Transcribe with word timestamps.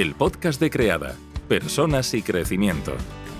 el 0.00 0.14
podcast 0.14 0.58
de 0.58 0.70
Creada, 0.70 1.14
Personas 1.46 2.14
y 2.14 2.22
Crecimiento. 2.22 2.92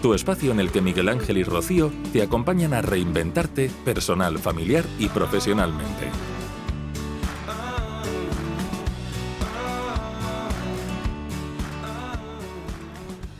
Tu 0.02 0.12
espacio 0.12 0.52
en 0.52 0.60
el 0.60 0.70
que 0.70 0.82
Miguel 0.82 1.08
Ángel 1.08 1.38
y 1.38 1.42
Rocío 1.42 1.90
te 2.12 2.20
acompañan 2.20 2.74
a 2.74 2.82
reinventarte 2.82 3.70
personal, 3.82 4.38
familiar 4.38 4.84
y 4.98 5.08
profesionalmente. 5.08 6.10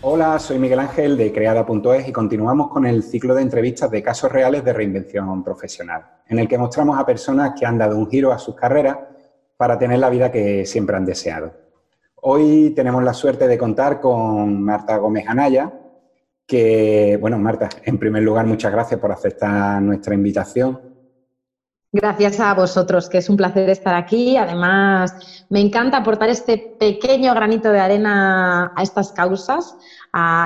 Hola, 0.01 0.39
soy 0.39 0.59
Miguel 0.59 0.79
Ángel 0.79 1.19
de 1.19 1.31
Creada.es 1.31 2.09
y 2.09 2.13
continuamos 2.13 2.71
con 2.71 2.87
el 2.87 3.03
ciclo 3.03 3.35
de 3.35 3.43
entrevistas 3.43 3.91
de 3.91 4.03
casos 4.03 4.33
reales 4.33 4.65
de 4.65 4.73
reinvención 4.73 5.45
profesional, 5.45 6.07
en 6.27 6.39
el 6.39 6.49
que 6.49 6.57
mostramos 6.57 6.99
a 6.99 7.05
personas 7.05 7.53
que 7.59 7.67
han 7.67 7.77
dado 7.77 7.99
un 7.99 8.09
giro 8.09 8.33
a 8.33 8.39
sus 8.39 8.55
carreras 8.55 8.97
para 9.59 9.79
tener 9.79 9.99
la 9.99 10.09
vida 10.09 10.33
que 10.33 10.65
siempre 10.65 10.97
han 10.97 11.05
deseado. 11.05 11.70
Hoy 12.23 12.75
tenemos 12.77 13.03
la 13.03 13.15
suerte 13.15 13.49
de 13.49 13.57
contar 13.57 13.99
con 13.99 14.63
Marta 14.63 14.99
Gómez 14.99 15.27
Anaya, 15.27 15.73
que, 16.47 17.17
bueno, 17.19 17.39
Marta, 17.39 17.71
en 17.83 17.99
primer 17.99 18.23
lugar, 18.23 18.45
muchas 18.45 18.71
gracias 18.71 19.01
por 19.01 19.11
aceptar 19.11 19.81
nuestra 19.81 20.15
invitación. 20.15 20.90
Gracias 21.93 22.39
a 22.39 22.55
vosotros, 22.55 23.09
que 23.09 23.19
es 23.19 23.29
un 23.29 23.37
placer 23.37 23.69
estar 23.69 23.97
aquí. 23.97 24.37
Además, 24.37 25.13
me 25.49 25.59
encanta 25.59 25.97
aportar 25.97 26.29
este 26.29 26.77
pequeño 26.79 27.35
granito 27.35 27.73
de 27.73 27.81
arena 27.81 28.73
a 28.77 28.83
estas 28.85 29.11
causas. 29.11 29.77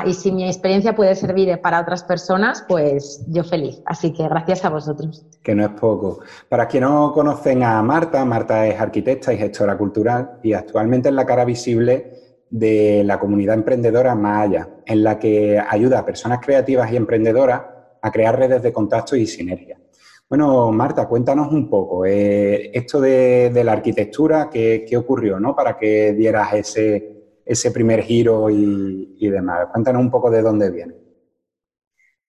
Y 0.07 0.15
si 0.15 0.33
mi 0.33 0.47
experiencia 0.47 0.97
puede 0.97 1.15
servir 1.15 1.61
para 1.61 1.81
otras 1.83 2.03
personas, 2.03 2.65
pues 2.67 3.27
yo 3.29 3.45
feliz. 3.45 3.83
Así 3.85 4.15
que 4.15 4.27
gracias 4.27 4.65
a 4.65 4.71
vosotros. 4.71 5.27
Que 5.43 5.55
no 5.55 5.65
es 5.65 5.73
poco. 5.79 6.21
Para 6.49 6.67
quienes 6.67 6.89
no 6.89 7.13
conocen 7.13 7.63
a 7.63 7.83
Marta, 7.83 8.25
Marta 8.25 8.67
es 8.67 8.81
arquitecta 8.81 9.31
y 9.35 9.37
gestora 9.37 9.77
cultural 9.77 10.39
y 10.43 10.55
actualmente 10.55 11.11
es 11.11 11.15
la 11.15 11.27
cara 11.27 11.45
visible 11.45 12.39
de 12.49 13.03
la 13.05 13.19
comunidad 13.19 13.57
emprendedora 13.57 14.15
Maya, 14.15 14.71
en 14.87 15.05
la 15.05 15.19
que 15.19 15.63
ayuda 15.69 15.99
a 15.99 16.07
personas 16.07 16.39
creativas 16.41 16.91
y 16.91 16.97
emprendedoras 16.97 17.61
a 18.01 18.11
crear 18.11 18.39
redes 18.39 18.63
de 18.63 18.73
contacto 18.73 19.15
y 19.15 19.27
sinergia. 19.27 19.79
Bueno, 20.29 20.73
Marta, 20.73 21.07
cuéntanos 21.07 21.53
un 21.53 21.69
poco, 21.69 22.07
eh, 22.07 22.71
esto 22.73 23.01
de, 23.01 23.63
la 23.63 23.73
arquitectura, 23.73 24.49
¿qué, 24.51 24.89
ocurrió 24.97 25.39
¿no? 25.39 25.55
para 25.55 25.77
que 25.77 26.15
dieras 26.15 26.55
ese, 26.55 27.43
ese 27.45 27.71
primer 27.71 28.03
giro 28.03 28.49
y, 28.49 29.17
y, 29.19 29.29
demás? 29.29 29.69
Cuéntanos 29.71 30.01
un 30.01 30.11
poco 30.11 30.31
de 30.31 30.43
dónde 30.43 30.71
viene. 30.71 30.95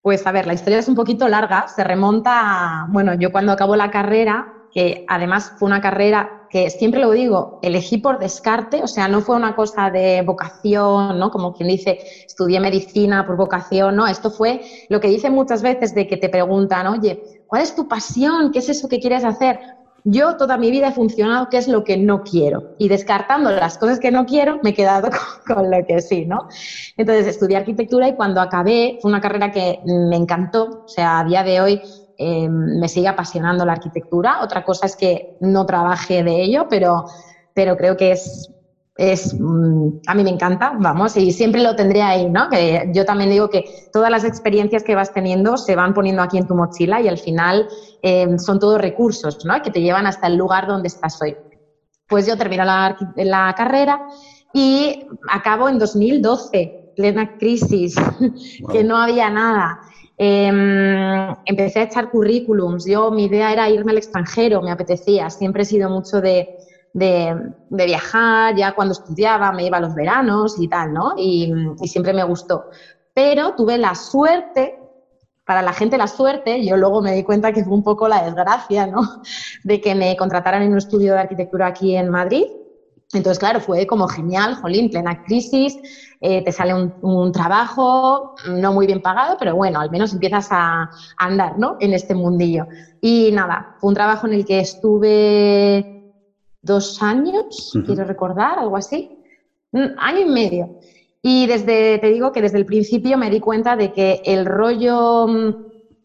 Pues 0.01 0.27
a 0.27 0.31
ver, 0.31 0.45
la 0.45 0.53
historia 0.53 0.79
es 0.79 0.87
un 0.87 0.95
poquito 0.95 1.27
larga, 1.27 1.67
se 1.67 1.83
remonta 1.83 2.83
a, 2.83 2.87
bueno, 2.91 3.15
yo 3.15 3.31
cuando 3.31 3.53
acabo 3.53 3.75
la 3.75 3.89
carrera, 3.89 4.54
que 4.75 5.05
además 5.07 5.53
fue 5.57 5.65
una 5.65 5.81
carrera 5.81 6.43
que 6.51 6.69
siempre 6.69 7.01
lo 7.01 7.11
digo, 7.11 7.59
elegí 7.63 7.97
por 7.97 8.19
descarte, 8.19 8.83
o 8.83 8.87
sea, 8.87 9.07
no 9.07 9.21
fue 9.21 9.35
una 9.35 9.55
cosa 9.55 9.89
de 9.89 10.21
vocación, 10.21 11.17
¿no? 11.17 11.31
Como 11.31 11.53
quien 11.53 11.69
dice, 11.69 11.97
estudié 12.25 12.59
medicina 12.59 13.25
por 13.25 13.35
vocación, 13.35 13.95
no, 13.95 14.05
esto 14.05 14.29
fue 14.29 14.61
lo 14.89 14.99
que 14.99 15.07
dicen 15.07 15.33
muchas 15.33 15.63
veces 15.63 15.95
de 15.95 16.07
que 16.07 16.17
te 16.17 16.29
preguntan, 16.29 16.87
oye, 16.87 17.35
¿Cuál 17.47 17.61
es 17.61 17.75
tu 17.75 17.87
pasión? 17.87 18.51
¿Qué 18.51 18.59
es 18.59 18.69
eso 18.69 18.87
que 18.87 18.99
quieres 18.99 19.23
hacer? 19.23 19.59
Yo 20.03 20.37
toda 20.37 20.57
mi 20.57 20.69
vida 20.69 20.89
he 20.89 20.91
funcionado 20.91 21.47
qué 21.49 21.57
es 21.57 21.67
lo 21.67 21.83
que 21.83 21.97
no 21.97 22.23
quiero 22.23 22.75
y 22.77 22.89
descartando 22.89 23.49
las 23.49 23.77
cosas 23.77 23.99
que 23.99 24.11
no 24.11 24.25
quiero 24.25 24.59
me 24.61 24.69
he 24.71 24.73
quedado 24.73 25.09
con, 25.47 25.71
lo 25.71 25.85
que 25.85 26.01
sí, 26.01 26.25
¿no? 26.25 26.47
Entonces 26.95 27.27
estudié 27.27 27.57
arquitectura 27.57 28.07
y 28.07 28.15
cuando 28.15 28.41
acabé 28.41 28.99
fue 29.01 29.09
una 29.09 29.21
carrera 29.21 29.51
que 29.51 29.79
me 29.85 30.15
encantó, 30.15 30.83
o 30.85 30.87
sea, 30.87 31.19
a 31.19 31.23
día 31.23 31.43
de 31.43 31.61
hoy 31.61 31.81
eh, 32.17 32.49
me 32.49 32.87
sigue 32.87 33.07
apasionando 33.07 33.65
la 33.65 33.73
arquitectura. 33.73 34.41
Otra 34.41 34.63
cosa 34.63 34.85
es 34.85 34.95
que 34.95 35.37
no 35.41 35.65
trabaje 35.65 36.23
de 36.23 36.43
ello, 36.43 36.67
pero, 36.69 37.05
pero 37.53 37.75
creo 37.75 37.95
que 37.97 38.11
es 38.11 38.49
es, 38.97 39.35
mm, 39.37 39.87
a 40.07 40.15
mí 40.15 40.23
me 40.23 40.29
encanta, 40.29 40.73
vamos, 40.79 41.17
y 41.17 41.31
siempre 41.31 41.61
lo 41.61 41.75
tendré 41.75 42.01
ahí, 42.01 42.29
¿no? 42.29 42.49
Que 42.49 42.89
yo 42.93 43.03
también 43.03 43.29
digo 43.29 43.49
que 43.49 43.65
todas 43.91 44.09
las 44.09 44.23
experiencias 44.23 44.83
que 44.83 44.95
vas 44.95 45.11
teniendo 45.13 45.57
se 45.57 45.75
van 45.75 45.93
poniendo 45.93 46.21
aquí 46.21 46.37
en 46.37 46.47
tu 46.47 46.55
mochila 46.55 47.01
y 47.01 47.09
al 47.09 47.17
final 47.17 47.67
eh, 48.01 48.39
son 48.39 48.59
todos 48.59 48.79
recursos, 48.79 49.43
¿no? 49.43 49.61
Que 49.61 49.71
te 49.71 49.81
llevan 49.81 50.07
hasta 50.07 50.27
el 50.27 50.37
lugar 50.37 50.65
donde 50.67 50.87
estás 50.87 51.21
hoy. 51.21 51.35
Pues 52.07 52.25
yo 52.25 52.37
termino 52.37 52.63
la, 52.63 52.95
la 53.17 53.53
carrera 53.57 53.99
y 54.53 55.05
acabo 55.29 55.67
en 55.67 55.77
2012, 55.77 56.93
plena 56.95 57.37
crisis, 57.37 57.95
que 58.71 58.83
no 58.83 58.95
había 58.95 59.29
nada. 59.29 59.81
Em, 60.17 61.33
empecé 61.45 61.79
a 61.79 61.83
echar 61.83 62.09
currículums. 62.09 62.85
Yo, 62.85 63.11
mi 63.11 63.25
idea 63.25 63.51
era 63.51 63.69
irme 63.69 63.91
al 63.91 63.97
extranjero, 63.97 64.61
me 64.61 64.71
apetecía. 64.71 65.29
Siempre 65.29 65.63
he 65.63 65.65
sido 65.65 65.89
mucho 65.89 66.21
de, 66.21 66.47
de, 66.95 67.85
viajar, 67.85 68.55
ya 68.55 68.71
cuando 68.73 68.93
estudiaba 68.93 69.51
me 69.51 69.65
iba 69.65 69.77
a 69.77 69.81
los 69.81 69.93
veranos 69.93 70.57
y 70.57 70.67
tal, 70.69 70.93
¿no? 70.93 71.13
Y, 71.17 71.51
siempre 71.83 72.13
me 72.13 72.23
gustó. 72.23 72.65
Pero 73.13 73.53
tuve 73.55 73.77
la 73.77 73.95
suerte, 73.95 74.75
para 75.45 75.61
la 75.61 75.73
gente 75.73 75.97
la 75.97 76.07
suerte, 76.07 76.65
yo 76.65 76.77
luego 76.77 77.01
me 77.01 77.13
di 77.13 77.23
cuenta 77.23 77.51
que 77.51 77.63
fue 77.63 77.73
un 77.73 77.83
poco 77.83 78.07
la 78.07 78.23
desgracia, 78.23 78.87
¿no? 78.87 79.01
De 79.63 79.81
que 79.81 79.93
me 79.95 80.15
contrataran 80.15 80.61
en 80.63 80.71
un 80.71 80.77
estudio 80.77 81.13
de 81.13 81.19
arquitectura 81.19 81.67
aquí 81.67 81.95
en 81.95 82.09
Madrid. 82.09 82.45
Entonces, 83.13 83.39
claro, 83.39 83.59
fue 83.61 83.85
como 83.85 84.07
genial, 84.07 84.55
jolín, 84.55 84.89
plena 84.89 85.21
crisis, 85.25 85.77
eh, 86.19 86.43
te 86.43 86.51
sale 86.51 86.73
un, 86.73 87.31
trabajo 87.31 88.33
no 88.47 88.73
muy 88.73 88.87
bien 88.87 89.01
pagado, 89.01 89.37
pero 89.39 89.55
bueno, 89.55 89.79
al 89.79 89.91
menos 89.91 90.13
empiezas 90.13 90.47
a, 90.51 90.83
a 90.83 90.89
andar, 91.17 91.57
¿no? 91.57 91.75
En 91.79 91.93
este 91.93 92.15
mundillo. 92.15 92.65
Y 92.99 93.31
nada, 93.31 93.75
fue 93.79 93.89
un 93.89 93.95
trabajo 93.95 94.27
en 94.27 94.33
el 94.33 94.45
que 94.45 94.59
estuve 94.59 95.85
dos 96.65 97.01
años, 97.01 97.71
quiero 97.85 98.03
recordar, 98.05 98.57
algo 98.57 98.75
así, 98.75 99.11
año 99.71 100.19
y 100.19 100.25
medio. 100.25 100.69
Y 101.21 101.47
desde, 101.47 101.99
te 101.99 102.09
digo 102.09 102.31
que 102.31 102.41
desde 102.41 102.57
el 102.57 102.65
principio 102.65 103.17
me 103.17 103.29
di 103.29 103.39
cuenta 103.39 103.75
de 103.75 103.91
que 103.91 104.19
el 104.25 104.45
rollo, 104.45 105.27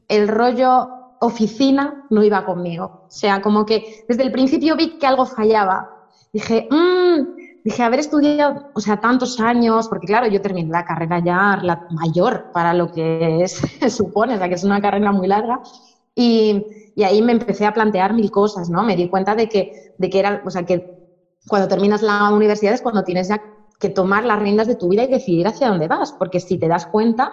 el 0.08 0.28
rollo 0.28 0.88
oficina 1.20 2.06
no 2.10 2.22
iba 2.22 2.44
conmigo. 2.44 2.84
O 2.84 3.10
sea, 3.10 3.40
como 3.40 3.64
que 3.64 4.04
desde 4.08 4.22
el 4.22 4.32
principio 4.32 4.76
vi 4.76 4.98
que 4.98 5.06
algo 5.06 5.26
fallaba. 5.26 5.88
Dije, 6.32 6.66
mmm, 6.70 7.24
dije, 7.64 7.82
haber 7.82 8.00
estudiado, 8.00 8.54
o 8.72 8.80
sea, 8.80 8.96
tantos 8.98 9.38
años, 9.40 9.88
porque 9.88 10.06
claro, 10.06 10.28
yo 10.28 10.40
terminé 10.40 10.68
la 10.70 10.84
carrera 10.84 11.20
ya 11.24 11.58
la 11.62 11.76
mayor 11.88 12.44
para 12.52 12.72
lo 12.74 12.88
que 12.88 13.44
se 13.48 13.90
supone, 13.90 14.34
o 14.34 14.38
sea, 14.38 14.48
que 14.48 14.54
es 14.54 14.64
una 14.64 14.80
carrera 14.80 15.12
muy 15.12 15.26
larga. 15.28 15.58
Y, 16.14 16.66
y 16.94 17.02
ahí 17.04 17.22
me 17.22 17.32
empecé 17.32 17.66
a 17.66 17.72
plantear 17.72 18.14
mil 18.14 18.30
cosas, 18.30 18.68
¿no? 18.70 18.84
Me 18.84 18.96
di 18.96 19.08
cuenta 19.08 19.34
de 19.34 19.48
que, 19.48 19.66
de 19.96 20.10
que 20.10 20.18
era, 20.20 20.40
o 20.44 20.50
sea, 20.50 20.64
que 20.64 20.80
cuando 21.48 21.68
terminas 21.68 22.02
la 22.02 22.30
universidad 22.30 22.74
es 22.74 22.82
cuando 22.82 23.02
tienes 23.02 23.28
ya 23.28 23.36
que 23.78 23.90
tomar 23.90 24.24
las 24.24 24.38
riendas 24.38 24.66
de 24.66 24.76
tu 24.76 24.88
vida 24.88 25.04
y 25.04 25.08
decidir 25.08 25.46
hacia 25.46 25.68
dónde 25.68 25.88
vas, 25.88 26.12
porque 26.18 26.40
si 26.40 26.58
te 26.58 26.68
das 26.68 26.84
cuenta, 26.90 27.30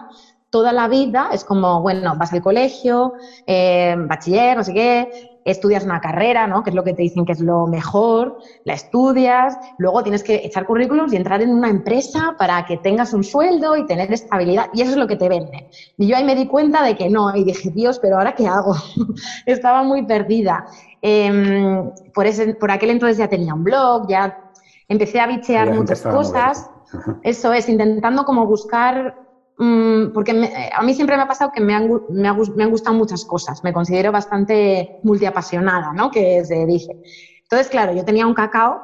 toda 0.49 0.71
la 0.71 0.87
vida 0.87 1.29
es 1.33 1.43
como, 1.43 1.81
bueno, 1.81 2.15
vas 2.17 2.31
al 2.31 2.41
colegio, 2.41 3.13
eh, 3.45 3.95
bachiller, 3.97 4.55
no 4.55 4.63
sé 4.63 4.73
qué, 4.73 5.39
estudias 5.43 5.83
una 5.83 5.99
carrera, 5.99 6.47
¿no? 6.47 6.63
Que 6.63 6.69
es 6.69 6.75
lo 6.75 6.83
que 6.83 6.93
te 6.93 7.01
dicen 7.01 7.25
que 7.25 7.33
es 7.33 7.39
lo 7.41 7.67
mejor, 7.67 8.37
la 8.63 8.73
estudias, 8.73 9.57
luego 9.77 10.03
tienes 10.03 10.23
que 10.23 10.35
echar 10.35 10.65
currículums 10.65 11.13
y 11.13 11.17
entrar 11.17 11.41
en 11.41 11.49
una 11.49 11.69
empresa 11.69 12.35
para 12.37 12.65
que 12.65 12.77
tengas 12.77 13.13
un 13.13 13.23
sueldo 13.23 13.75
y 13.75 13.85
tener 13.85 14.11
estabilidad, 14.11 14.67
y 14.73 14.81
eso 14.81 14.91
es 14.91 14.97
lo 14.97 15.07
que 15.07 15.17
te 15.17 15.27
venden. 15.27 15.67
Y 15.97 16.07
yo 16.07 16.15
ahí 16.15 16.23
me 16.23 16.35
di 16.35 16.47
cuenta 16.47 16.83
de 16.83 16.95
que 16.95 17.09
no, 17.09 17.35
y 17.35 17.43
dije, 17.43 17.69
Dios, 17.71 17.99
pero 17.99 18.17
ahora 18.17 18.33
qué 18.33 18.47
hago? 18.47 18.75
Estaba 19.45 19.83
muy 19.83 20.05
perdida. 20.05 20.65
Em, 21.01 21.91
por, 22.13 22.25
ese, 22.25 22.55
por 22.55 22.71
aquel 22.71 22.91
entonces 22.91 23.17
ya 23.17 23.27
tenía 23.27 23.53
un 23.53 23.63
blog, 23.63 24.07
ya 24.07 24.51
empecé 24.87 25.19
a 25.19 25.27
bichear 25.27 25.73
muchas 25.73 26.01
cosas. 26.01 26.69
Eso 27.23 27.51
es, 27.51 27.67
intentando 27.67 28.23
como 28.23 28.45
buscar 28.45 29.26
Mm, 29.59 30.13
porque 30.13 30.69
a 30.75 30.83
mí 30.83 30.93
siempre 30.93 31.17
me 31.17 31.23
ha 31.23 31.27
pasado 31.27 31.51
que 31.51 31.61
me 31.61 31.73
han, 31.73 31.89
me, 32.09 32.27
han, 32.27 32.69
gustado 32.69 32.95
muchas 32.95 33.25
cosas, 33.25 33.63
me 33.63 33.73
considero 33.73 34.11
bastante 34.11 34.99
multiapasionada, 35.03 35.93
¿no? 35.93 36.11
Que 36.11 36.45
se 36.45 36.65
dije. 36.65 36.91
Entonces, 37.41 37.67
claro, 37.69 37.93
yo 37.93 38.05
tenía 38.05 38.27
un 38.27 38.35
cacao, 38.35 38.81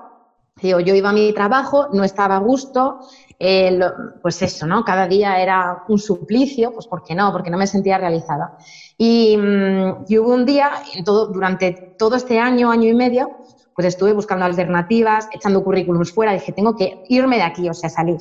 yo 0.62 0.80
iba 0.80 1.10
a 1.10 1.14
mi 1.14 1.32
trabajo, 1.34 1.90
no 1.94 2.04
estaba 2.04 2.38
a 2.38 2.40
gusto, 2.40 3.00
eh, 3.38 3.80
pues 4.22 4.42
eso, 4.42 4.66
¿no? 4.66 4.84
Cada 4.84 5.08
día 5.08 5.40
era 5.42 5.84
un 5.90 6.00
suplicio, 6.00 6.72
pues 6.74 6.88
¿por 6.88 7.04
qué 7.04 7.14
no? 7.14 7.32
Porque 7.32 7.52
no 7.52 7.58
me 7.58 7.68
sentía 7.68 7.98
realizada. 8.00 8.58
Y, 8.98 9.38
mm, 9.38 10.06
y 10.08 10.18
hubo 10.18 10.34
un 10.34 10.46
día, 10.46 10.72
todo, 11.06 11.28
durante 11.28 11.96
todo 12.00 12.16
este 12.16 12.40
año, 12.40 12.72
año 12.72 12.90
y 12.90 12.96
medio, 12.96 13.30
pues 13.76 13.88
estuve 13.88 14.14
buscando 14.14 14.46
alternativas, 14.46 15.28
echando 15.34 15.64
currículums 15.64 16.12
fuera, 16.12 16.34
dije, 16.34 16.52
tengo 16.52 16.76
que 16.76 17.04
irme 17.10 17.38
de 17.38 17.44
aquí, 17.44 17.70
o 17.70 17.74
sea, 17.74 17.90
salir 17.90 18.18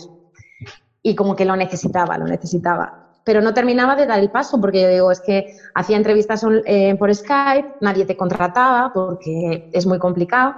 y 1.03 1.15
como 1.15 1.35
que 1.35 1.45
lo 1.45 1.57
necesitaba, 1.57 2.17
lo 2.19 2.27
necesitaba. 2.27 2.93
Pero 3.25 3.41
no 3.41 3.55
terminaba 3.55 3.97
de 3.97 4.07
dar 4.07 4.19
el 4.19 4.31
paso 4.31 4.61
porque 4.61 4.83
yo 4.83 4.89
digo, 4.89 5.13
es 5.13 5.21
que 5.21 5.45
hacía 5.75 5.97
entrevistas 5.97 6.45
eh, 6.65 6.95
por 6.97 7.15
Skype, 7.15 7.77
nadie 7.81 8.05
te 8.05 8.17
contrataba 8.17 8.91
porque 8.93 9.69
es 9.73 9.87
muy 9.87 9.99
complicado. 9.99 10.55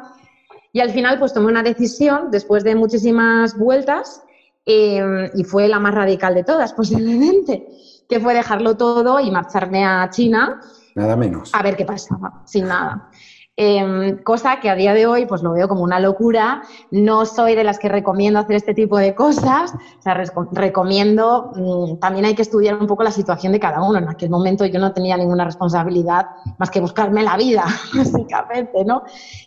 Y 0.73 0.81
al 0.81 0.91
final 0.91 1.19
pues 1.19 1.32
tomé 1.32 1.49
una 1.49 1.62
decisión 1.62 2.31
después 2.31 2.64
de 2.64 2.75
muchísimas 2.75 3.56
vueltas 3.56 4.23
em, 4.67 5.31
y 5.35 5.44
fue 5.44 5.69
la 5.69 5.79
más 5.79 5.94
radical 5.94 6.35
de 6.35 6.44
todas 6.44 6.73
posiblemente, 6.76 7.67
que 8.08 8.20
fue 8.20 8.35
dejarlo 8.35 8.76
todo 8.76 9.20
y 9.20 9.31
marcharme 9.31 9.85
a 9.85 10.08
China. 10.11 10.61
Nada 10.94 11.17
menos. 11.17 11.50
A 11.55 11.62
ver 11.62 11.76
qué 11.76 11.85
pasaba, 11.85 12.43
sin 12.47 12.67
nada. 12.67 13.08
Em, 13.56 14.17
cosa 14.25 14.59
que 14.61 14.69
a 14.69 14.75
día 14.75 14.95
de 14.95 15.06
hoy 15.06 15.27
pues 15.27 15.41
lo 15.43 15.53
veo 15.53 15.69
como 15.69 15.85
una 15.85 16.01
locura. 16.01 16.62
No 16.91 17.25
soy 17.25 17.55
de 17.55 17.62
las 17.65 17.79
que 17.79 17.89
recomiendo 17.89 18.39
hacer 18.41 18.56
este 18.56 18.75
tipo 18.75 18.99
de 18.99 19.15
cosas. 19.15 19.73
O 19.73 20.03
sea, 20.03 20.21
recomiendo, 20.51 21.53
mm, 21.55 21.99
también 21.99 22.25
hay 22.25 22.35
que 22.35 22.43
estudiar 22.43 22.75
un 22.81 22.87
poco 22.87 23.05
la 23.05 23.12
situación 23.12 23.53
de 23.53 23.61
cada 23.61 23.81
uno. 23.83 23.99
En 23.99 24.09
aquel 24.09 24.31
momento 24.31 24.67
yo 24.67 24.81
no 24.81 24.93
tenía 24.93 25.17
ninguna 25.17 25.45
responsabilidad 25.45 26.27
más 26.59 26.71
que 26.71 26.81
buscarme 26.81 27.23
la 27.23 27.37
vida, 27.37 27.65
básicamente, 27.95 28.85
¿no? 28.85 29.03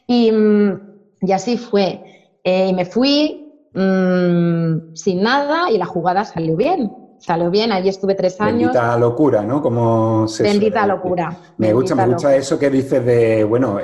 Y, 0.05 0.31
mm, 0.31 0.79
y 1.21 1.31
así 1.33 1.57
fue. 1.57 2.01
Eh, 2.43 2.67
y 2.69 2.73
me 2.73 2.85
fui 2.85 3.43
mmm, 3.73 4.93
sin 4.93 5.21
nada 5.21 5.69
y 5.69 5.77
la 5.77 5.85
jugada 5.85 6.23
salió 6.23 6.55
bien 6.55 7.06
salió 7.19 7.49
bien, 7.49 7.71
allí 7.71 7.89
estuve 7.89 8.15
tres 8.15 8.39
años. 8.39 8.73
Bendita 8.73 8.97
locura, 8.97 9.43
¿no? 9.43 9.61
Como 9.61 10.27
se 10.27 10.43
Bendita 10.43 10.85
locura. 10.85 11.35
Me 11.57 11.73
gusta, 11.73 11.95
me 11.95 12.07
gusta 12.07 12.35
eso 12.35 12.57
que 12.57 12.69
dices 12.69 13.05
de, 13.05 13.43
bueno, 13.43 13.79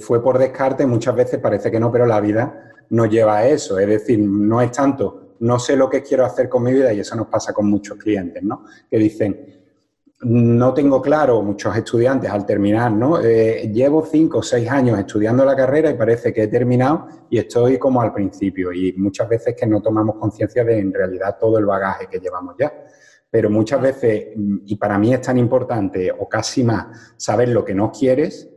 fue 0.00 0.22
por 0.22 0.38
descarte, 0.38 0.86
muchas 0.86 1.14
veces 1.14 1.40
parece 1.40 1.70
que 1.70 1.80
no, 1.80 1.90
pero 1.90 2.06
la 2.06 2.20
vida 2.20 2.72
nos 2.90 3.08
lleva 3.10 3.38
a 3.38 3.48
eso. 3.48 3.78
Es 3.78 3.86
decir, 3.86 4.18
no 4.20 4.60
es 4.60 4.70
tanto, 4.72 5.34
no 5.40 5.58
sé 5.58 5.76
lo 5.76 5.90
que 5.90 6.02
quiero 6.02 6.24
hacer 6.24 6.48
con 6.48 6.62
mi 6.62 6.72
vida 6.72 6.92
y 6.92 7.00
eso 7.00 7.16
nos 7.16 7.26
pasa 7.26 7.52
con 7.52 7.68
muchos 7.68 7.98
clientes, 7.98 8.42
¿no? 8.42 8.64
Que 8.90 8.98
dicen, 8.98 9.65
no 10.20 10.72
tengo 10.72 11.02
claro, 11.02 11.42
muchos 11.42 11.76
estudiantes 11.76 12.30
al 12.30 12.46
terminar, 12.46 12.90
¿no? 12.90 13.20
Eh, 13.20 13.70
llevo 13.72 14.04
cinco 14.04 14.38
o 14.38 14.42
seis 14.42 14.70
años 14.70 14.98
estudiando 14.98 15.44
la 15.44 15.54
carrera 15.54 15.90
y 15.90 15.94
parece 15.94 16.32
que 16.32 16.44
he 16.44 16.48
terminado 16.48 17.06
y 17.28 17.38
estoy 17.38 17.78
como 17.78 18.00
al 18.00 18.14
principio 18.14 18.72
y 18.72 18.94
muchas 18.94 19.28
veces 19.28 19.54
que 19.54 19.66
no 19.66 19.82
tomamos 19.82 20.16
conciencia 20.16 20.64
de 20.64 20.78
en 20.78 20.92
realidad 20.92 21.36
todo 21.38 21.58
el 21.58 21.66
bagaje 21.66 22.06
que 22.10 22.18
llevamos 22.18 22.54
ya. 22.58 22.72
Pero 23.30 23.50
muchas 23.50 23.82
veces, 23.82 24.28
y 24.64 24.76
para 24.76 24.98
mí 24.98 25.12
es 25.12 25.20
tan 25.20 25.36
importante 25.36 26.10
o 26.10 26.26
casi 26.28 26.64
más, 26.64 26.86
saber 27.18 27.50
lo 27.50 27.64
que 27.64 27.74
no 27.74 27.92
quieres 27.92 28.48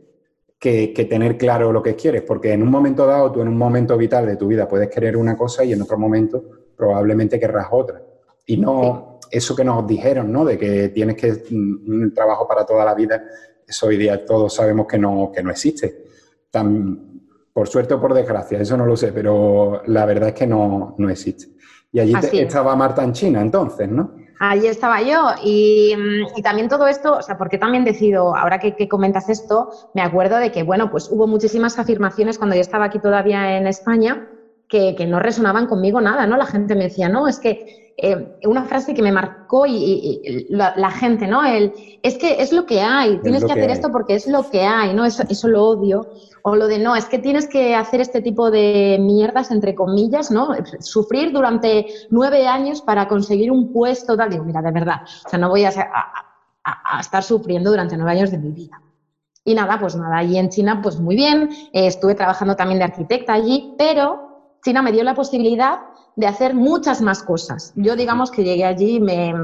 que, 0.58 0.94
que 0.94 1.04
tener 1.04 1.36
claro 1.36 1.72
lo 1.72 1.82
que 1.82 1.94
quieres, 1.94 2.22
porque 2.22 2.52
en 2.52 2.62
un 2.62 2.70
momento 2.70 3.06
dado, 3.06 3.30
tú 3.32 3.42
en 3.42 3.48
un 3.48 3.58
momento 3.58 3.98
vital 3.98 4.24
de 4.24 4.36
tu 4.36 4.46
vida 4.46 4.66
puedes 4.66 4.88
querer 4.88 5.16
una 5.16 5.36
cosa 5.36 5.62
y 5.64 5.72
en 5.74 5.82
otro 5.82 5.98
momento 5.98 6.42
probablemente 6.74 7.38
querrás 7.38 7.66
otra. 7.70 8.02
Y 8.46 8.56
no, 8.56 9.09
eso 9.30 9.54
que 9.54 9.64
nos 9.64 9.86
dijeron, 9.86 10.32
¿no? 10.32 10.44
De 10.44 10.58
que 10.58 10.88
tienes 10.88 11.16
que 11.16 11.32
mm, 11.50 11.90
un 11.90 12.14
trabajo 12.14 12.46
para 12.46 12.64
toda 12.64 12.84
la 12.84 12.94
vida, 12.94 13.22
eso 13.66 13.86
hoy 13.86 13.96
día 13.96 14.24
todos 14.24 14.54
sabemos 14.54 14.86
que 14.86 14.98
no, 14.98 15.30
que 15.34 15.42
no 15.42 15.50
existe. 15.50 16.04
Tan, 16.50 17.22
por 17.52 17.68
suerte 17.68 17.94
o 17.94 18.00
por 18.00 18.14
desgracia, 18.14 18.60
eso 18.60 18.76
no 18.76 18.86
lo 18.86 18.96
sé, 18.96 19.12
pero 19.12 19.82
la 19.86 20.04
verdad 20.06 20.30
es 20.30 20.34
que 20.34 20.46
no, 20.46 20.94
no 20.98 21.10
existe. 21.10 21.46
Y 21.92 22.00
allí 22.00 22.14
estaba 22.32 22.76
Marta 22.76 23.02
en 23.02 23.12
China 23.12 23.40
entonces, 23.40 23.88
¿no? 23.88 24.14
Allí 24.38 24.68
estaba 24.68 25.02
yo 25.02 25.32
y, 25.44 25.94
mm, 25.96 26.38
y, 26.38 26.42
también 26.42 26.68
todo 26.68 26.86
esto, 26.86 27.18
o 27.18 27.22
sea, 27.22 27.36
porque 27.36 27.58
también 27.58 27.84
decido, 27.84 28.34
ahora 28.34 28.58
que, 28.58 28.74
que, 28.74 28.88
comentas 28.88 29.28
esto, 29.28 29.70
me 29.94 30.00
acuerdo 30.00 30.38
de 30.38 30.50
que, 30.50 30.62
bueno, 30.62 30.90
pues 30.90 31.10
hubo 31.10 31.26
muchísimas 31.26 31.78
afirmaciones 31.78 32.38
cuando 32.38 32.56
yo 32.56 32.62
estaba 32.62 32.86
aquí 32.86 33.00
todavía 33.00 33.58
en 33.58 33.66
España 33.66 34.28
que, 34.70 34.94
que 34.94 35.06
no 35.06 35.18
resonaban 35.18 35.66
conmigo 35.66 36.00
nada, 36.00 36.26
¿no? 36.26 36.36
La 36.36 36.46
gente 36.46 36.76
me 36.76 36.84
decía, 36.84 37.08
no, 37.08 37.26
es 37.26 37.40
que 37.40 37.92
eh, 37.96 38.38
una 38.44 38.64
frase 38.64 38.94
que 38.94 39.02
me 39.02 39.10
marcó 39.12 39.66
y, 39.66 40.46
la, 40.48 40.90
gente, 40.90 41.26
¿no? 41.26 41.44
El, 41.44 41.72
es 42.02 42.16
que 42.16 42.40
es 42.40 42.52
lo 42.52 42.64
que 42.64 42.80
hay, 42.80 43.18
tienes 43.20 43.44
que, 43.44 43.52
hacer 43.52 43.68
esto 43.68 43.90
porque 43.90 44.14
es 44.14 44.28
lo 44.28 44.48
que 44.48 44.62
hay, 44.62 44.94
¿no? 44.94 45.04
Eso, 45.04 45.24
eso 45.28 45.48
lo 45.48 45.66
odio. 45.66 46.06
O 46.42 46.54
lo 46.54 46.68
de, 46.68 46.78
no, 46.78 46.94
es 46.94 47.06
que 47.06 47.18
tienes 47.18 47.48
que 47.48 47.74
hacer 47.74 48.00
este 48.00 48.22
tipo 48.22 48.50
de 48.50 48.96
mierdas, 49.00 49.50
entre 49.50 49.74
comillas, 49.74 50.30
¿no? 50.30 50.54
Sufrir 50.78 51.32
durante 51.32 51.86
nueve 52.08 52.46
años 52.46 52.80
para 52.80 53.08
conseguir 53.08 53.50
un 53.50 53.72
puesto, 53.72 54.16
tal. 54.16 54.30
Digo, 54.30 54.44
mira, 54.44 54.62
de 54.62 54.70
verdad, 54.70 55.02
o 55.26 55.28
sea, 55.28 55.38
no 55.38 55.50
voy 55.50 55.64
a, 55.64 55.70
a, 56.64 57.00
estar 57.00 57.24
sufriendo 57.24 57.70
durante 57.70 57.96
nueve 57.96 58.12
años 58.12 58.30
de 58.30 58.38
mi 58.38 58.52
vida. 58.52 58.80
Y 59.44 59.54
nada, 59.54 59.78
pues 59.80 59.96
nada, 59.96 60.18
allí 60.18 60.38
en 60.38 60.48
China, 60.48 60.80
pues 60.80 61.00
muy 61.00 61.16
bien, 61.16 61.50
eh, 61.72 61.86
estuve 61.86 62.14
trabajando 62.14 62.56
también 62.56 62.78
de 62.78 62.84
arquitecta 62.84 63.34
allí, 63.34 63.74
pero 63.76 64.29
China 64.62 64.82
me 64.82 64.92
dio 64.92 65.04
la 65.04 65.14
posibilidad 65.14 65.80
de 66.16 66.26
hacer 66.26 66.54
muchas 66.54 67.00
más 67.00 67.22
cosas. 67.22 67.72
Yo 67.76 67.96
digamos 67.96 68.30
que 68.30 68.44
llegué 68.44 68.64
allí 68.64 69.00
me, 69.00 69.34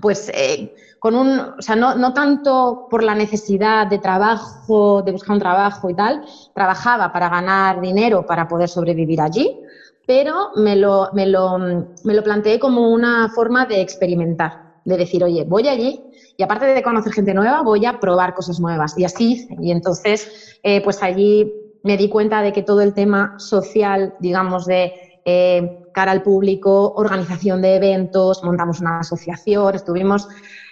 pues 0.00 0.30
eh, 0.34 0.74
con 0.98 1.14
un, 1.14 1.38
o 1.38 1.62
sea, 1.62 1.76
no, 1.76 1.94
no, 1.96 2.12
tanto 2.12 2.86
por 2.90 3.02
la 3.02 3.14
necesidad 3.14 3.86
de 3.86 3.98
trabajo, 3.98 5.02
de 5.02 5.12
buscar 5.12 5.34
un 5.34 5.40
trabajo 5.40 5.90
y 5.90 5.94
tal, 5.94 6.22
trabajaba 6.54 7.12
para 7.12 7.28
ganar 7.28 7.80
dinero 7.80 8.24
para 8.24 8.48
poder 8.48 8.68
sobrevivir 8.68 9.20
allí, 9.20 9.58
pero 10.06 10.50
me 10.56 10.76
lo, 10.76 11.10
me 11.12 11.26
lo, 11.26 11.58
me 11.58 12.14
lo 12.14 12.22
planteé 12.22 12.58
como 12.58 12.90
una 12.90 13.28
forma 13.34 13.66
de 13.66 13.80
experimentar, 13.80 14.52
de 14.84 14.96
decir, 14.96 15.22
oye, 15.24 15.44
voy 15.44 15.68
allí 15.68 16.00
y 16.36 16.42
aparte 16.42 16.66
de 16.66 16.82
conocer 16.82 17.12
gente 17.12 17.34
nueva, 17.34 17.62
voy 17.62 17.86
a 17.86 18.00
probar 18.00 18.34
cosas 18.34 18.58
nuevas. 18.58 18.96
Y 18.98 19.04
así 19.04 19.46
Y 19.60 19.70
entonces, 19.70 20.58
eh, 20.62 20.82
pues 20.82 21.02
allí 21.02 21.52
me 21.84 21.96
di 21.98 22.08
cuenta 22.08 22.42
de 22.42 22.52
que 22.52 22.62
todo 22.62 22.80
el 22.80 22.94
tema 22.94 23.34
social, 23.38 24.14
digamos, 24.18 24.64
de 24.64 24.92
eh, 25.24 25.90
cara 25.92 26.12
al 26.12 26.22
público, 26.22 26.94
organización 26.96 27.60
de 27.60 27.76
eventos, 27.76 28.42
montamos 28.42 28.80
una 28.80 29.00
asociación, 29.00 29.74
estuvimos, 29.74 30.26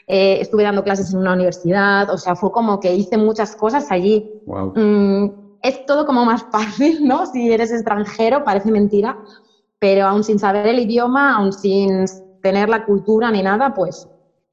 eh, 0.07 0.39
estuve 0.41 0.63
dando 0.65 0.83
clases 0.83 1.13
en 1.13 1.21
una 1.21 1.35
universidad, 1.35 2.11
o 2.11 2.17
sea, 2.17 2.35
fue 2.35 2.51
como 2.51 2.81
que 2.81 2.95
hice 2.95 3.19
muchas 3.19 3.55
cosas 3.55 3.91
allí. 3.91 4.43
Mm, 4.47 5.27
es 5.63 5.85
todo 5.85 6.07
como 6.07 6.25
más 6.25 6.47
fácil, 6.51 7.07
¿no? 7.07 7.27
Si 7.27 7.53
eres 7.53 7.73
extranjero, 7.73 8.43
parece 8.43 8.71
mentira, 8.71 9.19
pero 9.79 10.07
aún 10.07 10.25
sin 10.25 10.39
saber 10.39 10.67
el 10.67 10.81
idioma, 10.81 11.37
aún 11.37 11.53
sin 11.53 12.07
tener 12.41 12.71
la 12.71 12.87
cultura 12.87 13.31
ni 13.31 13.43
nada, 13.43 13.75
pues 13.75 14.09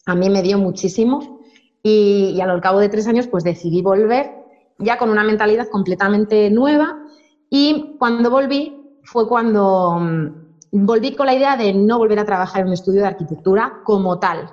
a 0.06 0.14
mí 0.14 0.30
me 0.30 0.42
dio 0.42 0.58
muchísimo 0.58 1.40
y, 1.82 2.34
y 2.36 2.42
al 2.42 2.60
cabo 2.60 2.80
de 2.80 2.90
tres 2.90 3.08
años 3.08 3.28
pues 3.28 3.46
decidí 3.46 3.82
volver 3.82 4.39
ya 4.80 4.98
con 4.98 5.10
una 5.10 5.24
mentalidad 5.24 5.68
completamente 5.70 6.50
nueva 6.50 6.98
y 7.50 7.96
cuando 8.00 8.30
volví 8.30 9.00
fue 9.04 9.28
cuando 9.28 9.98
mm, 10.00 10.28
volví 10.72 11.16
con 11.16 11.26
la 11.26 11.34
idea 11.34 11.58
de 11.58 11.74
no 11.74 11.98
volver 11.98 12.20
a 12.20 12.26
trabajar 12.26 12.62
en 12.62 12.68
un 12.68 12.74
estudio 12.74 13.02
de 13.02 13.08
arquitectura 13.08 13.82
como 13.84 14.20
tal. 14.20 14.52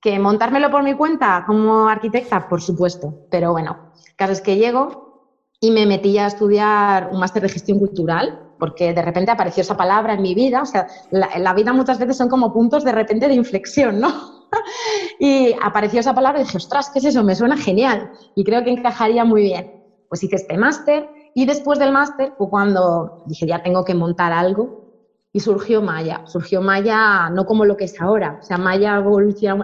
Que 0.00 0.18
montármelo 0.18 0.70
por 0.70 0.82
mi 0.82 0.94
cuenta 0.94 1.44
como 1.46 1.88
arquitecta, 1.88 2.46
por 2.48 2.60
supuesto, 2.60 3.26
pero 3.30 3.52
bueno, 3.52 3.92
caso 4.16 4.32
es 4.32 4.42
que 4.42 4.56
llego 4.56 5.30
y 5.60 5.70
me 5.70 5.86
metí 5.86 6.18
a 6.18 6.26
estudiar 6.26 7.08
un 7.10 7.20
máster 7.20 7.42
de 7.42 7.48
gestión 7.48 7.78
cultural, 7.78 8.52
porque 8.58 8.92
de 8.92 9.00
repente 9.00 9.30
apareció 9.30 9.62
esa 9.62 9.76
palabra 9.76 10.12
en 10.12 10.20
mi 10.20 10.34
vida, 10.34 10.60
o 10.60 10.66
sea, 10.66 10.86
la, 11.10 11.30
la 11.38 11.54
vida 11.54 11.72
muchas 11.72 11.98
veces 11.98 12.18
son 12.18 12.28
como 12.28 12.52
puntos 12.52 12.84
de 12.84 12.92
repente 12.92 13.28
de 13.28 13.34
inflexión, 13.34 13.98
¿no? 13.98 14.12
y 15.18 15.54
apareció 15.62 16.00
esa 16.00 16.14
palabra 16.14 16.40
y 16.40 16.44
dije, 16.44 16.56
ostras, 16.56 16.90
¿qué 16.92 16.98
es 16.98 17.06
eso? 17.06 17.22
Me 17.22 17.34
suena 17.34 17.56
genial 17.56 18.10
y 18.34 18.44
creo 18.44 18.64
que 18.64 18.70
encajaría 18.70 19.24
muy 19.24 19.42
bien. 19.42 19.70
Pues 20.08 20.22
hice 20.22 20.36
este 20.36 20.56
máster 20.58 21.08
y 21.34 21.46
después 21.46 21.78
del 21.78 21.92
máster 21.92 22.32
fue 22.36 22.48
cuando 22.48 23.22
dije, 23.26 23.46
ya 23.46 23.62
tengo 23.62 23.84
que 23.84 23.94
montar 23.94 24.32
algo 24.32 24.84
y 25.32 25.40
surgió 25.40 25.82
Maya. 25.82 26.22
Surgió 26.26 26.60
Maya 26.60 27.28
no 27.30 27.44
como 27.44 27.64
lo 27.64 27.76
que 27.76 27.84
es 27.84 28.00
ahora. 28.00 28.38
O 28.40 28.44
sea, 28.44 28.56
Maya 28.56 29.02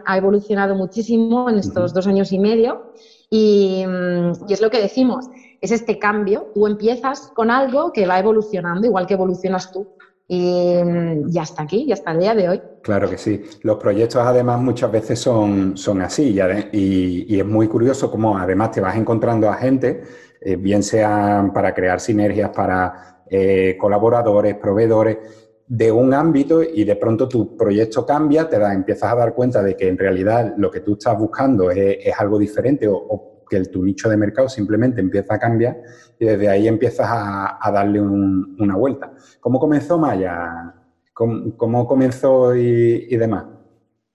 ha 0.05 0.17
evolucionado 0.17 0.75
muchísimo 0.75 1.49
en 1.49 1.59
estos 1.59 1.95
dos 1.95 2.07
años 2.09 2.33
y 2.33 2.39
medio 2.41 2.93
y, 3.31 3.85
mm, 3.87 4.49
y, 4.49 4.53
es 4.53 4.61
lo 4.61 4.71
que 4.71 4.81
decimos, 4.81 5.27
es 5.61 5.71
este 5.71 5.99
cambio. 5.99 6.49
Tú 6.55 6.67
empiezas 6.67 7.31
con 7.37 7.51
algo 7.53 7.93
que 7.93 8.07
va 8.07 8.19
evolucionando, 8.19 8.87
igual 8.87 9.07
que 9.07 9.15
evolucionas 9.15 9.71
tú. 9.71 9.87
Y 10.33 10.77
mm, 10.83 11.29
ya 11.29 11.43
está 11.43 11.65
aquí, 11.65 11.87
ya 11.87 11.95
está 11.95 12.13
el 12.13 12.21
día 12.21 12.35
de 12.35 12.49
hoy. 12.49 12.63
Claro 12.83 13.11
que 13.11 13.19
sí. 13.19 13.43
Los 13.63 13.79
proyectos 13.79 14.23
además 14.25 14.61
muchas 14.61 14.93
veces 14.93 15.19
son, 15.19 15.77
son 15.77 16.01
así 16.03 16.39
y, 16.73 17.35
y 17.35 17.41
es 17.41 17.47
muy 17.47 17.67
curioso 17.67 18.11
cómo 18.11 18.39
además 18.39 18.71
te 18.71 18.81
vas 18.81 18.97
encontrando 18.97 19.51
a 19.51 19.55
gente 19.55 20.03
eh, 20.41 20.57
bien 20.57 20.83
sean 20.83 21.53
para 21.53 21.75
crear 21.75 22.01
sinergias 22.01 22.51
para 22.51 23.23
eh, 23.29 23.77
colaboradores, 23.79 24.55
proveedores 24.57 25.19
de 25.67 25.93
un 25.93 26.15
ámbito 26.15 26.63
y 26.63 26.85
de 26.85 26.97
pronto 26.97 27.29
tu 27.29 27.57
proyecto 27.57 28.07
cambia, 28.07 28.49
te 28.49 28.59
da, 28.59 28.73
empiezas 28.73 29.13
a 29.13 29.17
dar 29.17 29.35
cuenta 29.35 29.63
de 29.63 29.77
que 29.77 29.87
en 29.87 29.99
realidad 29.99 30.55
lo 30.57 30.71
que 30.71 30.81
tú 30.81 30.95
estás 30.95 31.19
buscando 31.19 31.71
es, 31.71 32.19
algo 32.19 32.39
diferente 32.39 32.89
o, 32.89 33.30
que 33.51 33.61
tu 33.65 33.83
nicho 33.83 34.09
de 34.09 34.17
mercado 34.17 34.49
simplemente 34.49 35.01
empieza 35.01 35.35
a 35.35 35.39
cambiar 35.39 35.77
y 36.19 36.25
desde 36.25 36.49
ahí 36.49 36.69
empiezas 36.69 37.09
a, 37.11 37.71
darle 37.73 38.01
una 38.01 38.77
vuelta. 38.77 39.13
¿Cómo 39.41 39.59
comenzó 39.59 39.99
Maya? 39.99 40.75
¿Cómo, 41.13 41.87
comenzó 41.87 42.55
y 42.55 43.17
demás? 43.17 43.45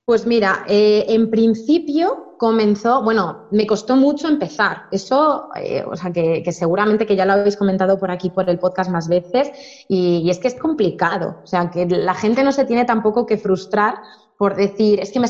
Pues 0.05 0.27
mira, 0.27 0.63
eh, 0.67 1.03
en 1.09 1.31
principio 1.31 2.35
comenzó, 2.37 3.01
bueno, 3.01 3.47
me 3.49 3.65
costó 3.65 3.95
mucho 3.95 4.27
empezar. 4.27 4.83
Eso, 4.91 5.49
eh, 5.55 5.83
o 5.83 5.95
sea, 5.95 6.13
que, 6.13 6.43
seguramente 6.51 7.07
que 7.07 7.15
ya 7.15 7.25
lo 7.25 7.33
habéis 7.33 7.57
comentado 7.57 7.97
por 7.97 8.11
aquí, 8.11 8.29
por 8.29 8.47
el 8.47 8.59
podcast 8.59 8.91
más 8.91 9.07
veces, 9.07 9.51
y, 9.87 10.29
es 10.29 10.37
que 10.37 10.49
es 10.49 10.53
complicado. 10.53 11.37
O 11.43 11.47
sea, 11.47 11.71
que 11.71 11.87
la 11.87 12.13
gente 12.13 12.43
no 12.43 12.51
se 12.51 12.65
tiene 12.65 12.85
tampoco 12.85 13.25
que 13.25 13.37
frustrar 13.37 13.95
por 14.37 14.55
decir, 14.55 14.99
es 14.99 15.11
que 15.11 15.19
me... 15.19 15.27